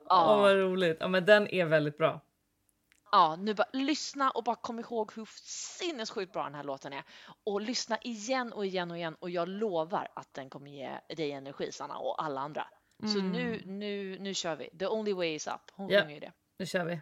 [0.05, 0.35] Ja.
[0.35, 0.97] Åh, vad roligt.
[0.99, 2.21] Ja, men den är väldigt bra.
[3.11, 5.29] Ja, nu bara lyssna och bara kom ihåg hur
[5.79, 7.03] sinnessjukt bra den här låten är.
[7.43, 11.31] Och lyssna igen och igen och igen och jag lovar att den kommer ge dig
[11.31, 12.67] energi Sanna och alla andra.
[13.13, 13.31] Så Mm.
[13.31, 14.69] nu, nu, nu kör vi.
[14.79, 15.71] The only way is up.
[15.73, 16.01] Hon Ja.
[16.01, 16.31] sjunger ju det.
[16.57, 17.01] Nu kör vi.